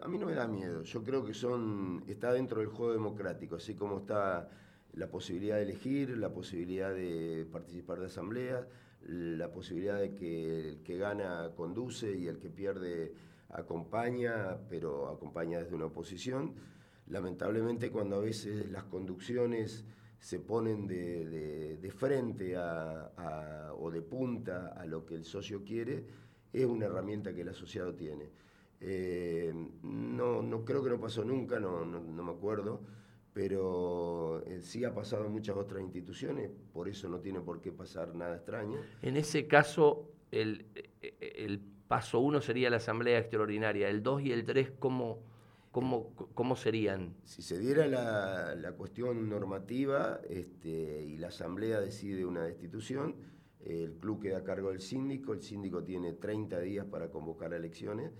a 0.00 0.08
mí 0.08 0.18
no 0.18 0.26
me 0.26 0.34
da 0.34 0.46
miedo. 0.46 0.84
Yo 0.84 1.02
creo 1.02 1.24
que 1.24 1.34
son 1.34 2.04
está 2.06 2.32
dentro 2.32 2.60
del 2.60 2.68
juego 2.68 2.92
democrático, 2.92 3.56
así 3.56 3.74
como 3.74 3.98
está 3.98 4.48
la 4.94 5.08
posibilidad 5.08 5.56
de 5.56 5.62
elegir, 5.62 6.16
la 6.16 6.32
posibilidad 6.32 6.92
de 6.94 7.46
participar 7.50 8.00
de 8.00 8.06
asambleas, 8.06 8.66
la 9.02 9.50
posibilidad 9.50 9.98
de 9.98 10.14
que 10.14 10.68
el 10.68 10.82
que 10.82 10.96
gana 10.96 11.50
conduce 11.56 12.16
y 12.16 12.26
el 12.26 12.38
que 12.38 12.50
pierde 12.50 13.12
acompaña, 13.50 14.58
pero 14.68 15.08
acompaña 15.08 15.60
desde 15.60 15.74
una 15.74 15.86
oposición. 15.86 16.54
Lamentablemente 17.06 17.90
cuando 17.90 18.16
a 18.16 18.20
veces 18.20 18.70
las 18.70 18.84
conducciones 18.84 19.84
se 20.18 20.40
ponen 20.40 20.86
de, 20.86 21.92
frente 21.96 22.56
o 22.58 23.90
de 23.90 24.02
punta 24.02 24.68
a 24.68 24.84
lo 24.84 25.06
que 25.06 25.14
el 25.14 25.24
socio 25.24 25.62
quiere, 25.64 26.04
es 26.52 26.66
una 26.66 26.86
herramienta 26.86 27.32
que 27.32 27.42
el 27.42 27.48
asociado 27.50 27.94
tiene. 27.94 28.30
Eh, 28.80 29.52
no, 29.82 30.42
no 30.42 30.64
creo 30.64 30.82
que 30.82 30.90
no 30.90 31.00
pasó 31.00 31.24
nunca, 31.24 31.58
no, 31.58 31.84
no 31.84 32.22
me 32.22 32.32
acuerdo 32.32 32.80
pero 33.32 34.42
eh, 34.46 34.60
sí 34.60 34.84
ha 34.84 34.94
pasado 34.94 35.26
en 35.26 35.32
muchas 35.32 35.56
otras 35.56 35.82
instituciones, 35.82 36.50
por 36.72 36.88
eso 36.88 37.08
no 37.08 37.20
tiene 37.20 37.40
por 37.40 37.60
qué 37.60 37.72
pasar 37.72 38.14
nada 38.14 38.36
extraño. 38.36 38.78
En 39.02 39.16
ese 39.16 39.46
caso, 39.46 40.10
el, 40.30 40.66
el 41.20 41.60
paso 41.88 42.20
uno 42.20 42.40
sería 42.40 42.70
la 42.70 42.76
asamblea 42.76 43.18
extraordinaria, 43.18 43.88
el 43.88 44.02
dos 44.02 44.22
y 44.22 44.32
el 44.32 44.44
tres, 44.44 44.70
¿cómo, 44.78 45.22
cómo, 45.70 46.14
cómo 46.34 46.56
serían? 46.56 47.14
Si 47.24 47.42
se 47.42 47.58
diera 47.58 47.86
la, 47.86 48.54
la 48.54 48.72
cuestión 48.72 49.28
normativa 49.28 50.20
este, 50.28 51.04
y 51.04 51.16
la 51.16 51.28
asamblea 51.28 51.80
decide 51.80 52.24
una 52.24 52.44
destitución, 52.44 53.16
el 53.64 53.94
club 53.94 54.22
queda 54.22 54.38
a 54.38 54.44
cargo 54.44 54.70
del 54.70 54.80
síndico, 54.80 55.32
el 55.32 55.42
síndico 55.42 55.82
tiene 55.82 56.12
30 56.12 56.60
días 56.60 56.86
para 56.86 57.10
convocar 57.10 57.52
elecciones 57.52 58.12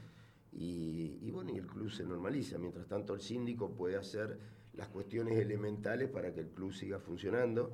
y, 0.53 1.19
y 1.23 1.31
bueno, 1.31 1.51
y 1.53 1.59
el 1.59 1.67
club 1.67 1.91
se 1.91 2.05
normaliza. 2.05 2.59
Mientras 2.59 2.87
tanto, 2.87 3.15
el 3.15 3.21
síndico 3.21 3.71
puede 3.71 3.97
hacer 3.97 4.39
las 4.79 4.89
cuestiones 4.89 5.37
elementales 5.37 6.09
para 6.09 6.33
que 6.33 6.41
el 6.41 6.51
club 6.51 6.73
siga 6.73 7.01
funcionando, 7.01 7.73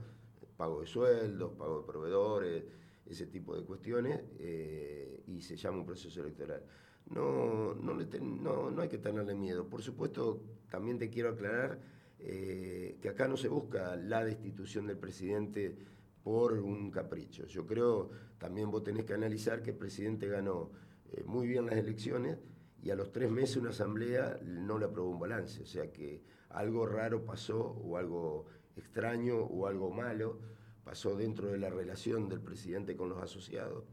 pago 0.57 0.81
de 0.81 0.87
sueldos, 0.87 1.53
pago 1.53 1.81
de 1.81 1.87
proveedores, 1.87 2.65
ese 3.05 3.27
tipo 3.27 3.55
de 3.55 3.63
cuestiones, 3.63 4.23
eh, 4.39 5.23
y 5.27 5.43
se 5.43 5.55
llama 5.55 5.79
un 5.79 5.87
proceso 5.87 6.23
electoral. 6.23 6.63
No, 7.11 7.75
no, 7.75 8.71
no, 8.71 8.81
hay 8.81 8.89
que 8.89 8.97
tenerle 8.97 9.35
miedo. 9.35 9.69
Por 9.69 9.83
supuesto, 9.83 10.41
también 10.71 10.99
te 10.99 11.11
quiero 11.11 11.29
aclarar 11.29 11.79
eh, 12.19 12.97
que 13.03 13.11
acá 13.11 13.29
no 13.29 13.37
se 13.37 13.49
busca 13.49 13.97
la 13.97 14.25
destitución 14.25 14.87
del 14.87 14.97
presidente 14.97 15.77
por 16.23 16.55
un 16.55 16.91
capricho. 16.91 17.47
Yo 17.47 17.67
creo, 17.67 18.09
también 18.39 18.71
vos 18.71 18.83
tenés 18.83 19.05
que 19.05 19.13
analizar 19.13 19.63
que 19.63 19.73
el 19.73 19.77
presidente 19.77 20.27
ganó 20.27 20.71
eh, 21.13 21.23
muy 21.27 21.47
bien 21.47 21.67
las 21.67 21.77
elecciones 21.77 22.39
y 22.83 22.89
a 22.89 22.97
los 22.97 23.13
tres 23.13 23.31
meses 23.31 23.59
una 23.59 23.71
asamblea 23.71 24.41
no 24.43 24.79
le 24.79 24.87
aprobó 24.87 25.11
un 25.11 25.19
balance. 25.19 25.61
O 25.61 25.67
sea 25.67 25.93
que 25.93 26.23
algo 26.55 26.87
raro 26.87 27.25
pasó 27.25 27.61
o 27.61 27.97
algo 27.97 28.47
extraño 28.77 29.37
o 29.37 29.67
algo 29.67 29.91
malo, 29.91 30.39
pasó 30.85 31.17
dentro 31.17 31.49
de 31.49 31.59
la 31.59 31.71
relación 31.71 32.29
del 32.29 32.41
presidente 32.41 32.97
con 32.97 33.09
los 33.09 33.23
asociados, 33.23 33.85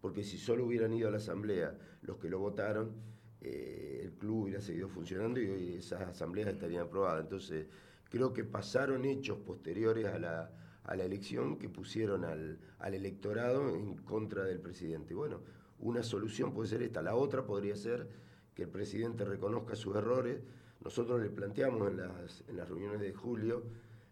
porque 0.00 0.22
si 0.22 0.38
solo 0.38 0.64
hubieran 0.64 0.92
ido 0.92 1.08
a 1.08 1.10
la 1.10 1.16
asamblea 1.16 1.76
los 2.02 2.18
que 2.18 2.28
lo 2.28 2.38
votaron, 2.38 2.92
eh, 3.40 4.00
el 4.02 4.12
club 4.12 4.44
hubiera 4.44 4.60
seguido 4.60 4.88
funcionando 4.88 5.40
y 5.40 5.48
hoy 5.48 5.74
esas 5.74 6.02
asambleas 6.02 6.48
estarían 6.48 6.82
aprobadas. 6.82 7.22
Entonces, 7.22 7.66
creo 8.08 8.32
que 8.32 8.44
pasaron 8.44 9.04
hechos 9.04 9.38
posteriores 9.38 10.06
a 10.06 10.18
la, 10.18 10.50
elección 11.04 11.58
que 11.58 11.68
pusieron 11.68 12.24
al, 12.24 12.58
al, 12.78 12.94
electorado 12.94 13.74
en 13.74 13.96
contra 13.98 14.44
del 14.44 14.60
presidente. 14.60 15.14
Bueno, 15.14 15.40
una 15.80 16.02
solución 16.02 16.54
puede 16.54 16.68
ser 16.68 16.82
esta, 16.82 17.02
la 17.02 17.16
otra 17.16 17.44
podría 17.44 17.76
ser 17.76 18.08
que 18.54 18.62
el 18.62 18.68
presidente 18.68 19.24
reconozca 19.24 19.76
sus 19.76 19.96
errores. 19.96 20.40
Nosotros 20.82 21.20
le 21.20 21.30
planteamos 21.30 21.90
en 21.90 21.96
las, 22.56 22.68
reuniones 22.68 23.00
de 23.00 23.12
julio 23.12 23.64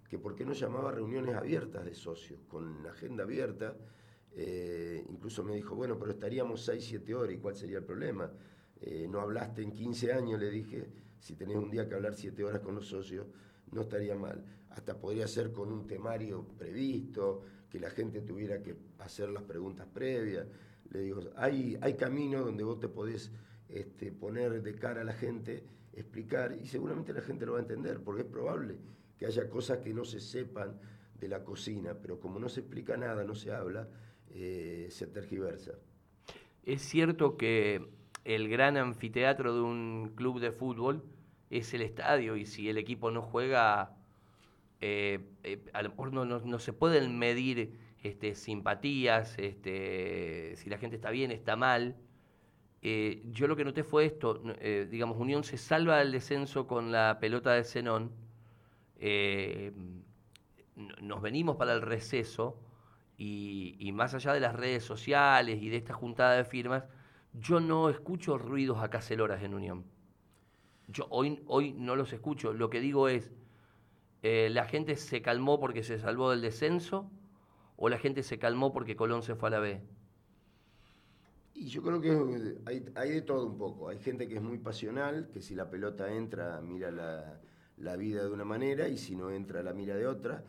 que 0.08 0.18
por 0.18 0.34
qué 0.34 0.44
no 0.44 0.52
llamaba 0.52 0.92
reuniones 0.92 1.34
abiertas 1.34 1.84
de 1.84 1.94
socios, 1.94 2.40
con 2.48 2.86
agenda 2.86 3.24
abierta. 3.24 3.76
Eh, 4.32 5.04
incluso 5.08 5.44
me 5.44 5.54
dijo, 5.54 5.74
bueno, 5.74 5.98
pero 5.98 6.12
estaríamos 6.12 6.64
6, 6.64 6.84
7 6.84 7.14
horas, 7.14 7.34
¿y 7.34 7.38
cuál 7.38 7.54
sería 7.54 7.78
el 7.78 7.84
problema? 7.84 8.30
Eh, 8.80 9.06
no 9.08 9.20
hablaste 9.20 9.62
en 9.62 9.72
15 9.72 10.12
años, 10.12 10.40
le 10.40 10.50
dije, 10.50 10.88
si 11.18 11.34
tenés 11.36 11.56
un 11.56 11.70
día 11.70 11.88
que 11.88 11.94
hablar 11.94 12.14
7 12.14 12.42
horas 12.44 12.60
con 12.60 12.74
los 12.74 12.86
socios, 12.86 13.26
no 13.72 13.82
estaría 13.82 14.14
mal. 14.14 14.44
Hasta 14.70 14.98
podría 14.98 15.28
ser 15.28 15.52
con 15.52 15.72
un 15.72 15.86
temario 15.86 16.44
previsto, 16.58 17.42
que 17.70 17.80
la 17.80 17.90
gente 17.90 18.20
tuviera 18.20 18.62
que 18.62 18.76
hacer 18.98 19.30
las 19.30 19.42
preguntas 19.42 19.86
previas. 19.92 20.46
Le 20.90 21.00
digo, 21.00 21.22
hay, 21.36 21.76
hay 21.80 21.94
caminos 21.94 22.44
donde 22.44 22.62
vos 22.62 22.78
te 22.78 22.88
podés 22.88 23.32
este, 23.68 24.12
poner 24.12 24.62
de 24.62 24.74
cara 24.76 25.00
a 25.00 25.04
la 25.04 25.12
gente, 25.12 25.64
explicar, 25.96 26.56
y 26.60 26.66
seguramente 26.66 27.12
la 27.12 27.20
gente 27.20 27.46
lo 27.46 27.52
va 27.52 27.58
a 27.58 27.62
entender, 27.62 28.00
porque 28.00 28.22
es 28.22 28.28
probable 28.28 28.76
que 29.18 29.26
haya 29.26 29.48
cosas 29.48 29.78
que 29.78 29.94
no 29.94 30.04
se 30.04 30.20
sepan 30.20 30.78
de 31.18 31.28
la 31.28 31.44
cocina, 31.44 31.94
pero 32.00 32.18
como 32.20 32.38
no 32.38 32.48
se 32.48 32.60
explica 32.60 32.96
nada, 32.96 33.24
no 33.24 33.34
se 33.34 33.52
habla, 33.52 33.88
eh, 34.30 34.88
se 34.90 35.06
tergiversa. 35.06 35.72
Es 36.64 36.82
cierto 36.82 37.36
que 37.36 37.86
el 38.24 38.48
gran 38.48 38.76
anfiteatro 38.76 39.54
de 39.54 39.60
un 39.60 40.12
club 40.14 40.40
de 40.40 40.50
fútbol 40.50 41.04
es 41.50 41.72
el 41.74 41.82
estadio 41.82 42.36
y 42.36 42.46
si 42.46 42.68
el 42.68 42.78
equipo 42.78 43.10
no 43.10 43.22
juega, 43.22 43.96
eh, 44.80 45.20
eh, 45.44 45.64
a 45.72 45.82
lo 45.82 45.90
mejor 45.90 46.12
no, 46.12 46.58
se 46.58 46.72
pueden 46.72 47.18
medir 47.18 47.78
este, 48.02 48.34
simpatías, 48.34 49.38
este, 49.38 50.56
si 50.56 50.70
la 50.70 50.78
gente 50.78 50.96
está 50.96 51.10
bien, 51.10 51.30
está 51.30 51.54
mal. 51.56 51.96
Eh, 52.84 53.22
yo 53.32 53.48
lo 53.48 53.56
que 53.56 53.64
noté 53.64 53.82
fue 53.82 54.04
esto, 54.04 54.40
digamos, 54.90 55.18
Unión 55.18 55.42
se 55.42 55.56
salva 55.56 55.98
del 55.98 56.12
descenso 56.12 56.66
con 56.66 56.92
la 56.92 57.18
pelota 57.18 57.52
de 57.52 57.64
Zenón, 57.64 58.12
nos 61.00 61.22
venimos 61.22 61.56
para 61.56 61.72
el 61.72 61.82
receso 61.82 62.58
y, 63.16 63.90
más 63.94 64.14
allá 64.14 64.32
de 64.32 64.40
las 64.40 64.54
redes 64.54 64.84
sociales 64.84 65.62
y 65.62 65.68
de 65.68 65.76
esta 65.76 65.94
juntada 65.94 66.36
de 66.36 66.44
firmas, 66.44 66.84
yo 67.32 67.60
no 67.60 67.88
escucho 67.88 68.38
ruidos 68.38 68.78
a 68.82 68.90
caceloras 68.90 69.42
en 69.42 69.54
Unión. 69.54 69.84
Yo 70.88 71.06
hoy, 71.10 71.42
hoy 71.46 71.72
no 71.72 71.96
los 71.96 72.12
escucho. 72.12 72.52
Lo 72.52 72.70
que 72.70 72.80
digo 72.80 73.08
es, 73.08 73.30
eh, 74.22 74.48
¿la 74.50 74.66
gente 74.66 74.96
se 74.96 75.22
calmó 75.22 75.60
porque 75.60 75.82
se 75.82 75.98
salvó 75.98 76.30
del 76.30 76.42
descenso 76.42 77.10
o 77.76 77.88
la 77.88 77.98
gente 77.98 78.22
se 78.22 78.38
calmó 78.38 78.72
porque 78.72 78.96
Colón 78.96 79.22
se 79.22 79.34
fue 79.34 79.48
a 79.48 79.52
la 79.52 79.58
B? 79.60 79.80
Y 81.54 81.68
yo 81.68 81.82
creo 81.82 82.00
que 82.00 82.58
hay, 82.66 83.10
de 83.10 83.22
todo 83.22 83.46
un 83.46 83.56
poco. 83.56 83.88
Hay 83.88 83.98
gente 84.00 84.26
que 84.26 84.36
es 84.36 84.42
muy 84.42 84.58
pasional, 84.58 85.30
que 85.32 85.40
si 85.40 85.54
la 85.54 85.70
pelota 85.70 86.12
entra 86.12 86.60
mira 86.60 86.90
la, 86.90 87.96
vida 87.96 88.24
de 88.24 88.30
una 88.30 88.44
manera 88.44 88.88
y 88.88 88.98
si 88.98 89.14
no 89.14 89.30
entra 89.30 89.62
la 89.62 89.72
mira 89.72 89.94
de 89.94 90.06
otra. 90.06 90.44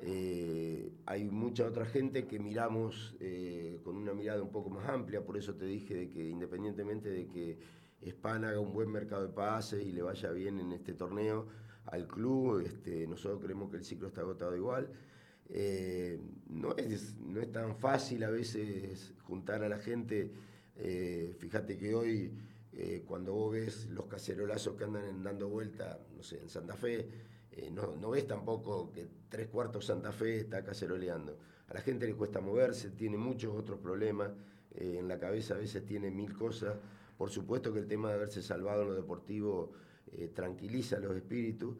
Eh, 0.00 0.92
hay 1.06 1.30
mucha 1.30 1.64
otra 1.64 1.84
gente 1.86 2.26
que 2.26 2.38
miramos 2.40 3.16
eh, 3.20 3.80
con 3.84 3.96
una 3.96 4.14
mirada 4.14 4.42
un 4.42 4.50
poco 4.50 4.70
más 4.70 4.88
amplia, 4.88 5.24
por 5.24 5.36
eso 5.36 5.54
te 5.54 5.64
dije 5.64 5.94
de 5.94 6.08
que 6.08 6.28
independientemente 6.28 7.08
de 7.08 7.26
que 7.26 7.58
Span 8.06 8.44
haga 8.44 8.60
un 8.60 8.72
buen 8.72 8.90
mercado 8.90 9.26
de 9.26 9.32
pases 9.32 9.84
y 9.84 9.92
le 9.92 10.02
vaya 10.02 10.30
bien 10.30 10.60
en 10.60 10.72
este 10.72 10.94
torneo 10.94 11.46
al 11.86 12.06
club. 12.06 12.60
Este, 12.60 13.06
nosotros 13.06 13.40
creemos 13.42 13.70
que 13.70 13.76
el 13.78 13.84
ciclo 13.84 14.08
está 14.08 14.22
agotado 14.22 14.56
igual. 14.56 14.88
Eh, 15.50 16.20
no, 16.48 16.76
es, 16.76 17.16
no 17.18 17.40
es 17.40 17.50
tan 17.50 17.76
fácil 17.76 18.22
a 18.24 18.30
veces 18.30 19.14
juntar 19.22 19.62
a 19.62 19.68
la 19.68 19.78
gente. 19.78 20.30
Eh, 20.76 21.34
fíjate 21.38 21.76
que 21.76 21.94
hoy, 21.94 22.32
eh, 22.72 23.02
cuando 23.06 23.32
vos 23.32 23.52
ves 23.52 23.86
los 23.86 24.06
cacerolazos 24.06 24.76
que 24.76 24.84
andan 24.84 25.22
dando 25.22 25.48
vuelta, 25.48 25.98
no 26.16 26.22
sé, 26.22 26.40
en 26.40 26.48
Santa 26.48 26.74
Fe, 26.74 27.08
no, 27.72 27.96
no, 27.96 28.10
ves 28.10 28.24
tampoco 28.24 28.92
que 28.92 29.08
tres 29.28 29.48
cuartos 29.48 29.86
Santa 29.86 30.12
Fe 30.12 30.38
está 30.38 30.62
caceroleando. 30.62 31.36
A 31.68 31.74
la 31.74 31.80
gente 31.80 32.06
le 32.06 32.14
cuesta 32.14 32.40
moverse, 32.40 32.90
tiene 32.90 33.16
muchos 33.16 33.52
otros 33.52 33.80
problemas, 33.80 34.30
en 34.76 35.08
la 35.08 35.18
cabeza 35.18 35.54
a 35.54 35.58
veces 35.58 35.84
tiene 35.84 36.08
mil 36.08 36.32
cosas. 36.34 36.76
Por 37.16 37.30
supuesto 37.30 37.72
que 37.72 37.80
el 37.80 37.88
tema 37.88 38.10
de 38.10 38.14
haberse 38.14 38.42
salvado 38.42 38.82
en 38.82 38.88
lo 38.90 38.94
deportivo 38.94 39.72
tranquiliza 40.34 41.00
los 41.00 41.16
espíritus, 41.16 41.74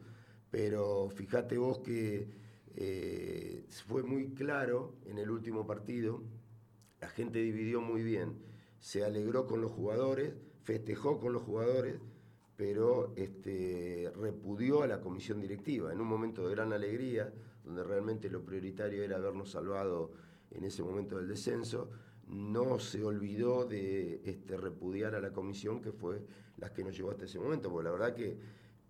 pero 0.51 1.09
fíjate 1.09 1.57
vos 1.57 1.79
que 1.79 2.27
eh, 2.81 3.65
fue 3.87 4.03
muy 4.03 4.29
claro 4.29 4.95
en 5.05 5.17
el 5.17 5.29
último 5.29 5.67
partido, 5.67 6.23
la 7.01 7.09
gente 7.09 7.39
dividió 7.39 7.81
muy 7.81 8.03
bien, 8.03 8.37
se 8.79 9.03
alegró 9.03 9.45
con 9.47 9.61
los 9.61 9.71
jugadores, 9.71 10.33
festejó 10.63 11.19
con 11.19 11.33
los 11.33 11.43
jugadores, 11.43 11.99
pero 12.55 13.13
este, 13.17 14.09
repudió 14.15 14.83
a 14.83 14.87
la 14.87 15.01
comisión 15.01 15.41
directiva 15.41 15.91
en 15.91 15.99
un 15.99 16.07
momento 16.07 16.47
de 16.47 16.55
gran 16.55 16.71
alegría, 16.71 17.33
donde 17.65 17.83
realmente 17.83 18.29
lo 18.29 18.45
prioritario 18.45 19.03
era 19.03 19.17
habernos 19.17 19.51
salvado 19.51 20.13
en 20.51 20.63
ese 20.63 20.81
momento 20.81 21.17
del 21.17 21.27
descenso 21.27 21.89
no 22.29 22.79
se 22.79 23.03
olvidó 23.03 23.65
de 23.65 24.21
este, 24.23 24.55
repudiar 24.55 25.15
a 25.15 25.19
la 25.19 25.31
comisión 25.31 25.81
que 25.81 25.91
fue 25.91 26.21
la 26.57 26.71
que 26.71 26.83
nos 26.83 26.95
llevó 26.95 27.11
hasta 27.11 27.25
ese 27.25 27.39
momento, 27.39 27.69
porque 27.71 27.85
la 27.85 27.91
verdad 27.91 28.13
que 28.13 28.37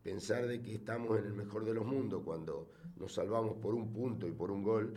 pensar 0.10 0.48
de 0.48 0.60
que 0.60 0.74
estamos 0.74 1.20
en 1.20 1.26
el 1.26 1.34
mejor 1.34 1.64
de 1.66 1.72
los 1.72 1.86
mundos 1.86 2.24
cuando 2.26 2.68
nos 2.98 3.14
salvamos 3.14 3.58
por 3.58 3.76
un 3.76 3.94
punto 3.94 4.28
y 4.28 4.32
por 4.32 4.50
un 4.50 4.64
gol 4.64 4.92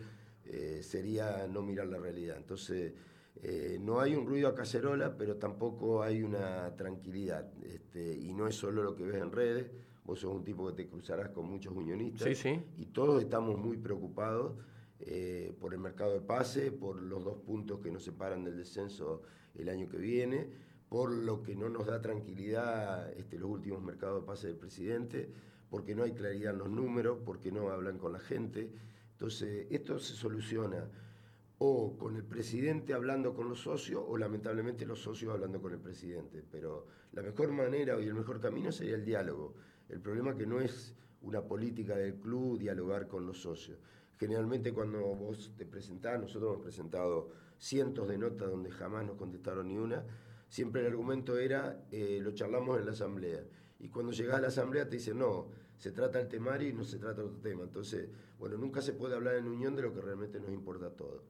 eh, 0.47 0.81
sería 0.83 1.47
no 1.49 1.61
mirar 1.61 1.89
la 1.89 1.99
realidad. 1.99 2.39
Entonces, 2.39 2.95
eh, 3.43 3.79
no 3.79 4.01
hay 4.01 4.15
un 4.15 4.27
ruido 4.27 4.49
a 4.49 4.55
cacerola, 4.55 5.15
pero 5.19 5.37
tampoco 5.37 6.03
hay 6.03 6.23
una 6.23 6.75
tranquilidad. 6.77 7.53
Este, 7.63 8.17
y 8.17 8.33
no 8.33 8.49
es 8.49 8.55
solo 8.55 8.83
lo 8.83 8.95
que 8.97 9.05
ves 9.05 9.17
en 9.17 9.31
redes, 9.31 9.71
vos 10.03 10.21
sos 10.21 10.35
un 10.35 10.45
tipo 10.45 10.67
que 10.69 10.83
te 10.83 10.89
cruzarás 10.89 11.29
con 11.29 11.45
muchos 11.45 11.75
unionistas 11.77 12.47
y 12.79 12.87
todos 12.87 13.23
estamos 13.23 13.59
muy 13.59 13.77
preocupados 13.77 14.55
eh, 14.99 15.55
por 15.61 15.75
el 15.75 15.79
mercado 15.79 16.15
de 16.15 16.23
pase, 16.23 16.73
por 16.73 17.03
los 17.03 17.23
dos 17.23 17.37
puntos 17.37 17.81
que 17.81 17.91
nos 17.91 18.03
separan 18.03 18.45
del 18.45 18.57
descenso 18.57 19.21
el 19.57 19.69
año 19.69 19.91
que 19.91 19.99
viene, 19.99 20.49
por 20.93 21.11
lo 21.11 21.43
que 21.43 21.57
no 21.57 21.71
nos 21.71 21.87
da 21.87 22.03
tranquilidad 22.03 23.11
este, 23.15 23.39
los 23.39 23.49
últimos 23.49 23.83
mercados 23.83 24.21
de 24.21 24.27
pase 24.27 24.49
del 24.49 24.57
presidente, 24.57 25.27
porque 25.71 25.95
no 25.95 26.03
hay 26.03 26.13
claridad 26.13 26.53
en 26.53 26.59
los 26.59 26.69
números, 26.69 27.21
porque 27.25 27.51
no 27.51 27.71
hablan 27.71 27.97
con 27.97 28.13
la 28.13 28.19
gente. 28.19 28.71
Entonces, 29.13 29.69
esto 29.71 29.99
se 29.99 30.13
soluciona 30.13 30.87
o 31.57 31.97
con 31.97 32.17
el 32.17 32.25
presidente 32.25 32.93
hablando 32.93 33.33
con 33.33 33.49
los 33.49 33.63
socios 33.63 34.05
o 34.07 34.19
lamentablemente 34.19 34.85
los 34.85 35.01
socios 35.01 35.33
hablando 35.33 35.63
con 35.63 35.73
el 35.73 35.79
presidente. 35.79 36.45
Pero 36.51 36.85
la 37.13 37.23
mejor 37.23 37.53
manera 37.53 37.99
y 37.99 38.07
el 38.07 38.15
mejor 38.15 38.39
camino 38.39 38.71
sería 38.71 38.97
el 38.97 39.07
diálogo. 39.07 39.55
El 39.89 39.99
problema 39.99 40.33
es 40.33 40.37
que 40.37 40.47
no 40.47 40.61
es 40.61 40.95
una 41.23 41.41
política 41.41 41.97
del 41.97 42.17
club 42.17 42.59
dialogar 42.59 43.09
con 43.09 43.27
los 43.27 43.41
socios. 43.41 43.79
Generalmente 44.19 44.75
cuando 44.75 45.01
vos 45.01 45.55
te 45.57 45.65
presentás, 45.65 46.21
nosotros 46.21 46.53
hemos 46.53 46.65
presentado 46.65 47.31
cientos 47.57 48.09
de 48.09 48.19
notas 48.19 48.51
donde 48.51 48.71
jamás 48.71 49.07
nos 49.07 49.17
contestaron 49.17 49.69
ni 49.69 49.79
una, 49.79 50.05
siempre 50.53 50.83
el 50.83 50.89
argumento 50.89 51.39
era, 51.39 51.83
eh, 51.91 52.21
lo 52.23 52.33
charlamos 52.33 52.79
en 52.79 52.85
la 52.85 52.93
asamblea. 52.93 53.43
Y 53.79 53.89
cuando 53.89 54.13
llegás 54.13 54.37
a 54.37 54.41
la 54.43 54.49
asamblea 54.49 54.87
te 54.87 54.97
dicen, 54.97 55.19
no, 55.19 55.49
se 55.79 55.93
trata 55.93 56.21
el 56.21 56.29
temario 56.29 56.69
y 56.69 56.75
no 56.75 56.85
se 56.85 56.99
trata 56.99 57.25
otro 57.25 57.39
tema. 57.39 57.63
Entonces, 57.63 58.11
bueno, 58.39 58.59
nunca 58.59 58.83
se 58.83 58.93
puede 58.93 59.15
hablar 59.15 59.37
en 59.37 59.49
unión 59.49 59.75
de 59.75 59.81
lo 59.81 59.95
que 59.95 60.03
realmente 60.03 60.39
nos 60.39 60.51
importa 60.51 60.89
a 60.89 60.91
todos. 60.91 61.23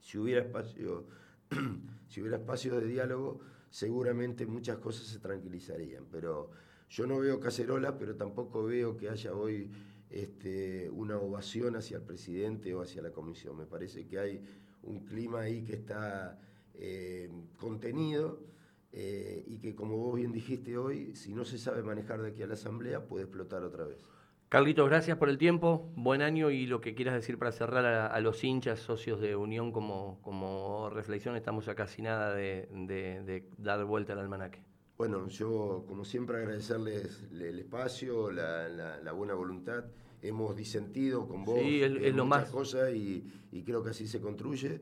Si 0.00 0.16
hubiera 0.16 0.40
espacio, 0.40 1.04
si 2.08 2.22
hubiera 2.22 2.38
espacio 2.38 2.80
de 2.80 2.86
diálogo, 2.86 3.40
seguramente 3.68 4.46
muchas 4.46 4.78
cosas 4.78 5.08
se 5.08 5.18
tranquilizarían. 5.18 6.06
Pero 6.10 6.50
yo 6.88 7.06
no 7.06 7.18
veo 7.18 7.38
cacerolas, 7.38 7.96
pero 7.98 8.16
tampoco 8.16 8.64
veo 8.64 8.96
que 8.96 9.10
haya 9.10 9.34
hoy 9.34 9.70
este, 10.08 10.88
una 10.88 11.18
ovación 11.18 11.76
hacia 11.76 11.98
el 11.98 12.02
presidente 12.04 12.74
o 12.74 12.80
hacia 12.80 13.02
la 13.02 13.10
comisión. 13.10 13.58
Me 13.58 13.66
parece 13.66 14.06
que 14.06 14.18
hay 14.18 14.42
un 14.84 15.04
clima 15.04 15.40
ahí 15.40 15.64
que 15.64 15.74
está 15.74 16.40
eh, 16.72 17.30
contenido 17.58 18.48
eh, 18.92 19.44
y 19.46 19.58
que, 19.58 19.74
como 19.74 19.96
vos 19.96 20.16
bien 20.16 20.32
dijiste 20.32 20.76
hoy, 20.76 21.14
si 21.14 21.34
no 21.34 21.44
se 21.44 21.58
sabe 21.58 21.82
manejar 21.82 22.20
de 22.22 22.30
aquí 22.30 22.42
a 22.42 22.46
la 22.46 22.54
Asamblea, 22.54 23.06
puede 23.06 23.24
explotar 23.24 23.62
otra 23.62 23.84
vez. 23.84 24.04
Carlitos, 24.48 24.88
gracias 24.88 25.16
por 25.16 25.28
el 25.28 25.38
tiempo, 25.38 25.92
buen 25.94 26.22
año 26.22 26.50
y 26.50 26.66
lo 26.66 26.80
que 26.80 26.96
quieras 26.96 27.14
decir 27.14 27.38
para 27.38 27.52
cerrar 27.52 27.84
a, 27.84 28.20
los 28.20 28.42
hinchas, 28.42 28.80
socios 28.80 29.20
de 29.20 29.36
Unión 29.36 29.70
como, 29.70 30.20
como 30.22 30.90
reflexión, 30.90 31.36
estamos 31.36 31.68
a 31.68 31.76
casi 31.76 32.02
nada 32.02 32.34
de, 32.34 33.44
dar 33.58 33.84
vuelta 33.84 34.12
al 34.14 34.18
almanaque. 34.18 34.64
Bueno, 34.98 35.28
yo 35.28 35.84
como 35.86 36.04
siempre 36.04 36.38
agradecerles 36.38 37.28
el 37.30 37.60
espacio, 37.60 38.32
la 38.32 39.12
buena 39.12 39.34
voluntad 39.34 39.84
hemos 40.22 40.56
disentido 40.56 41.26
con 41.26 41.44
vos 41.44 41.58
sí, 41.60 41.82
es, 41.82 41.90
lo 42.14 42.24
muchas 42.24 42.26
más. 42.26 42.50
cosas 42.50 42.94
y, 42.94 43.24
creo 43.64 43.82
que 43.82 43.90
así 43.90 44.06
se 44.06 44.20
construye. 44.20 44.80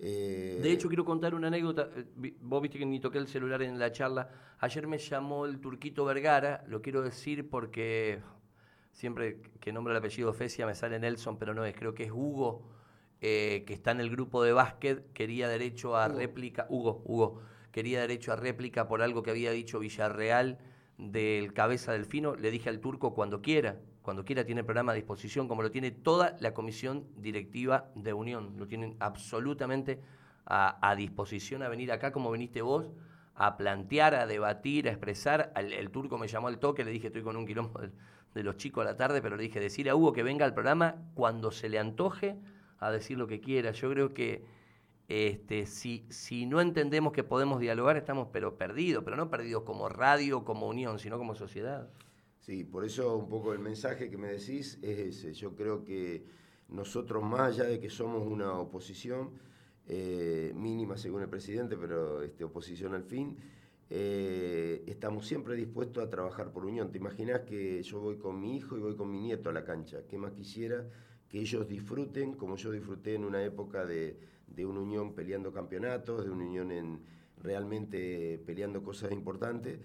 Eh, 0.00 0.60
de 0.62 0.70
hecho, 0.70 0.88
quiero 0.88 1.04
contar 1.04 1.34
una 1.34 1.48
anécdota. 1.48 1.88
Eh, 1.96 2.34
vos 2.40 2.62
viste 2.62 2.78
que 2.78 2.86
ni 2.86 3.00
toqué 3.00 3.18
el 3.18 3.26
celular 3.26 3.62
en 3.62 3.78
la 3.78 3.90
charla. 3.90 4.30
Ayer 4.60 4.86
me 4.86 4.98
llamó 4.98 5.46
el 5.46 5.60
Turquito 5.60 6.04
Vergara, 6.04 6.64
lo 6.68 6.80
quiero 6.82 7.02
decir 7.02 7.48
porque 7.48 8.20
siempre 8.92 9.40
que 9.60 9.72
nombro 9.72 9.92
el 9.92 9.98
apellido 9.98 10.32
Fesia 10.32 10.66
me 10.66 10.74
sale 10.74 10.98
Nelson, 10.98 11.38
pero 11.38 11.54
no 11.54 11.64
es, 11.64 11.74
creo 11.74 11.94
que 11.94 12.04
es 12.04 12.10
Hugo, 12.10 12.68
eh, 13.20 13.64
que 13.66 13.74
está 13.74 13.90
en 13.90 14.00
el 14.00 14.10
grupo 14.10 14.42
de 14.42 14.52
básquet, 14.52 15.12
quería 15.12 15.48
derecho 15.48 15.96
a 15.96 16.08
réplica. 16.08 16.66
Hugo, 16.68 17.02
Hugo, 17.04 17.40
quería 17.72 18.00
derecho 18.00 18.32
a 18.32 18.36
réplica 18.36 18.86
por 18.88 19.02
algo 19.02 19.22
que 19.22 19.30
había 19.30 19.50
dicho 19.50 19.78
Villarreal 19.78 20.58
del 20.96 21.52
cabeza 21.52 21.92
del 21.92 22.04
fino. 22.04 22.36
Le 22.36 22.50
dije 22.50 22.68
al 22.68 22.80
turco 22.80 23.14
cuando 23.14 23.42
quiera 23.42 23.80
cuando 24.08 24.24
quiera 24.24 24.42
tiene 24.46 24.62
el 24.62 24.64
programa 24.64 24.92
a 24.92 24.94
disposición, 24.94 25.48
como 25.48 25.62
lo 25.62 25.70
tiene 25.70 25.90
toda 25.90 26.34
la 26.40 26.54
comisión 26.54 27.04
directiva 27.18 27.90
de 27.94 28.14
Unión. 28.14 28.54
Lo 28.56 28.66
tienen 28.66 28.96
absolutamente 29.00 30.00
a, 30.46 30.94
disposición 30.96 31.62
a 31.62 31.68
venir 31.68 31.92
acá 31.92 32.10
como 32.10 32.30
viniste 32.30 32.62
vos, 32.62 32.86
a 33.34 33.58
plantear, 33.58 34.14
a 34.14 34.26
debatir, 34.26 34.88
a 34.88 34.92
expresar. 34.92 35.52
El, 35.56 35.90
turco 35.90 36.16
me 36.16 36.26
llamó 36.26 36.48
al 36.48 36.58
toque, 36.58 36.86
le 36.86 36.90
dije 36.90 37.08
estoy 37.08 37.20
con 37.20 37.36
un 37.36 37.46
quilombo 37.46 37.82
de, 38.32 38.42
los 38.42 38.56
chicos 38.56 38.80
a 38.80 38.86
la 38.86 38.96
tarde, 38.96 39.20
pero 39.20 39.36
le 39.36 39.42
dije 39.42 39.60
decir 39.60 39.90
a 39.90 39.94
Hugo 39.94 40.14
que 40.14 40.22
venga 40.22 40.46
al 40.46 40.54
programa 40.54 40.94
cuando 41.12 41.50
se 41.50 41.68
le 41.68 41.78
antoje 41.78 42.38
a 42.78 42.90
decir 42.90 43.18
lo 43.18 43.26
que 43.26 43.40
quiera. 43.42 43.72
Yo 43.72 43.90
creo 43.90 44.14
que 44.14 44.46
este, 45.08 45.66
si, 45.66 46.06
si 46.08 46.46
no 46.46 46.62
entendemos 46.62 47.12
que 47.12 47.24
podemos 47.24 47.60
dialogar, 47.60 47.98
estamos 47.98 48.28
pero 48.32 48.56
perdidos, 48.56 49.04
pero 49.04 49.18
no 49.18 49.28
perdidos 49.28 49.64
como 49.64 49.90
radio, 49.90 50.46
como 50.46 50.66
unión, 50.66 50.98
sino 50.98 51.18
como 51.18 51.34
sociedad. 51.34 51.90
Sí, 52.48 52.64
por 52.64 52.82
eso 52.86 53.14
un 53.14 53.28
poco 53.28 53.52
el 53.52 53.58
mensaje 53.58 54.08
que 54.08 54.16
me 54.16 54.28
decís 54.28 54.78
es 54.80 54.98
ese. 54.98 55.34
Yo 55.34 55.54
creo 55.54 55.84
que 55.84 56.24
nosotros, 56.70 57.22
más 57.22 57.40
allá 57.40 57.64
de 57.64 57.78
que 57.78 57.90
somos 57.90 58.26
una 58.26 58.54
oposición, 58.58 59.32
eh, 59.86 60.52
mínima 60.56 60.96
según 60.96 61.20
el 61.20 61.28
presidente, 61.28 61.76
pero 61.76 62.22
este, 62.22 62.44
oposición 62.44 62.94
al 62.94 63.02
fin, 63.04 63.36
eh, 63.90 64.82
estamos 64.86 65.26
siempre 65.26 65.56
dispuestos 65.56 66.02
a 66.02 66.08
trabajar 66.08 66.50
por 66.50 66.64
unión. 66.64 66.90
¿Te 66.90 66.96
imaginas 66.96 67.42
que 67.42 67.82
yo 67.82 68.00
voy 68.00 68.16
con 68.16 68.40
mi 68.40 68.56
hijo 68.56 68.78
y 68.78 68.80
voy 68.80 68.96
con 68.96 69.10
mi 69.10 69.20
nieto 69.20 69.50
a 69.50 69.52
la 69.52 69.64
cancha? 69.66 70.06
¿Qué 70.08 70.16
más 70.16 70.32
quisiera? 70.32 70.88
Que 71.28 71.40
ellos 71.40 71.68
disfruten 71.68 72.32
como 72.32 72.56
yo 72.56 72.72
disfruté 72.72 73.14
en 73.16 73.26
una 73.26 73.44
época 73.44 73.84
de, 73.84 74.18
de 74.46 74.64
una 74.64 74.80
unión 74.80 75.14
peleando 75.14 75.52
campeonatos, 75.52 76.24
de 76.24 76.30
una 76.30 76.46
unión 76.46 76.72
en 76.72 77.00
realmente 77.42 78.42
peleando 78.46 78.82
cosas 78.82 79.12
importantes. 79.12 79.80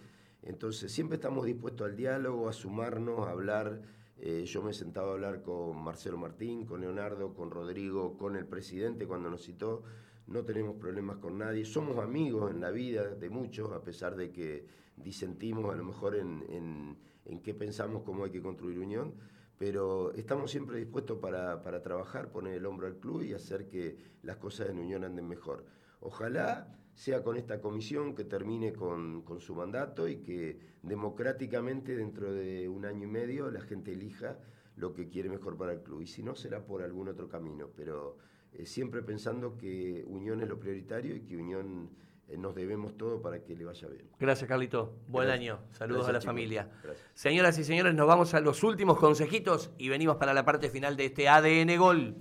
Entonces 0.46 0.92
siempre 0.92 1.16
estamos 1.16 1.46
dispuestos 1.46 1.88
al 1.88 1.96
diálogo, 1.96 2.50
a 2.50 2.54
sumarnos, 2.54 3.28
a 3.28 3.32
hablar. 3.32 3.82
Eh, 4.18 4.44
yo 4.46 4.62
me 4.62 4.72
he 4.72 4.74
sentado 4.74 5.10
a 5.10 5.14
hablar 5.14 5.42
con 5.42 5.82
Marcelo 5.82 6.18
Martín, 6.18 6.66
con 6.66 6.82
Leonardo, 6.82 7.34
con 7.34 7.50
Rodrigo, 7.50 8.18
con 8.18 8.36
el 8.36 8.46
presidente 8.46 9.08
cuando 9.08 9.30
nos 9.30 9.44
citó. 9.44 9.84
No 10.28 10.44
tenemos 10.44 10.76
problemas 10.76 11.18
con 11.18 11.38
nadie. 11.38 11.66
Somos 11.66 11.98
amigos 11.98 12.52
en 12.52 12.60
la 12.60 12.72
vida 12.72 13.16
de 13.16 13.30
muchos, 13.30 13.72
a 13.72 13.84
pesar 13.84 14.16
de 14.16 14.32
que 14.32 14.66
disentimos 14.98 15.74
a 15.74 15.78
lo 15.78 15.84
mejor 15.84 16.16
en, 16.16 16.98
qué 17.42 17.54
pensamos, 17.54 18.04
cómo 18.04 18.26
hay 18.26 18.32
que 18.32 18.42
construir 18.42 18.80
unión. 18.80 19.14
Pero 19.58 20.14
estamos 20.14 20.52
siempre 20.52 20.78
dispuestos 20.78 21.20
para, 21.20 21.62
para 21.62 21.82
trabajar, 21.82 22.32
poner 22.32 22.56
el 22.56 22.66
hombro 22.66 22.88
al 22.88 22.98
club 22.98 23.22
y 23.22 23.34
hacer 23.34 23.70
que 23.70 23.98
las 24.24 24.38
cosas 24.38 24.70
en 24.70 24.80
unión 24.80 25.06
anden 25.06 25.28
mejor. 25.28 25.66
Ojalá 26.02 26.83
sea 26.94 27.24
con 27.24 27.38
esta 27.38 27.60
comisión 27.60 28.14
que 28.14 28.24
termine 28.24 28.74
con, 28.74 29.24
su 29.40 29.56
mandato 29.56 30.08
y 30.08 30.18
que 30.18 30.60
democráticamente 30.82 31.96
dentro 31.96 32.32
de 32.32 32.70
un 32.70 32.86
año 32.86 33.04
y 33.04 33.12
medio 33.12 33.50
la 33.50 33.62
gente 33.62 33.94
elija 33.94 34.38
lo 34.76 34.94
que 34.94 35.08
quiere 35.08 35.30
mejor 35.30 35.58
para 35.58 35.74
el 35.74 35.82
club. 35.82 36.02
Y 36.02 36.08
si 36.08 36.24
no, 36.24 36.36
será 36.36 36.66
por 36.66 36.82
algún 36.82 37.08
otro 37.08 37.28
camino. 37.30 37.70
Pero 37.76 38.18
eh, 38.54 38.66
siempre 38.66 39.02
pensando 39.02 39.58
que 39.58 40.04
Unión 40.08 40.42
es 40.42 40.50
lo 40.50 40.60
prioritario 40.60 41.16
y 41.16 41.22
que 41.22 41.38
Unión 41.38 41.90
eh, 42.28 42.38
nos 42.38 42.56
debemos 42.56 42.98
todo 42.98 43.22
para 43.22 43.44
que 43.44 43.56
le 43.56 43.66
vaya 43.66 43.88
bien. 43.88 44.10
Gracias, 44.20 44.48
Carlito. 44.48 44.96
Buen 45.08 45.30
año. 45.30 45.60
Saludos 45.72 46.08
a 46.08 46.12
la 46.12 46.22
familia. 46.22 46.70
Señoras 47.14 47.58
y 47.58 47.64
señores, 47.64 47.94
nos 47.94 48.08
vamos 48.08 48.34
a 48.34 48.40
los 48.40 48.64
últimos 48.64 48.98
consejitos 48.98 49.72
y 49.78 49.90
venimos 49.90 50.18
para 50.18 50.34
la 50.34 50.46
parte 50.46 50.70
final 50.70 50.96
de 50.96 51.06
este 51.06 51.28
ADN 51.28 51.78
Gol. 51.78 52.16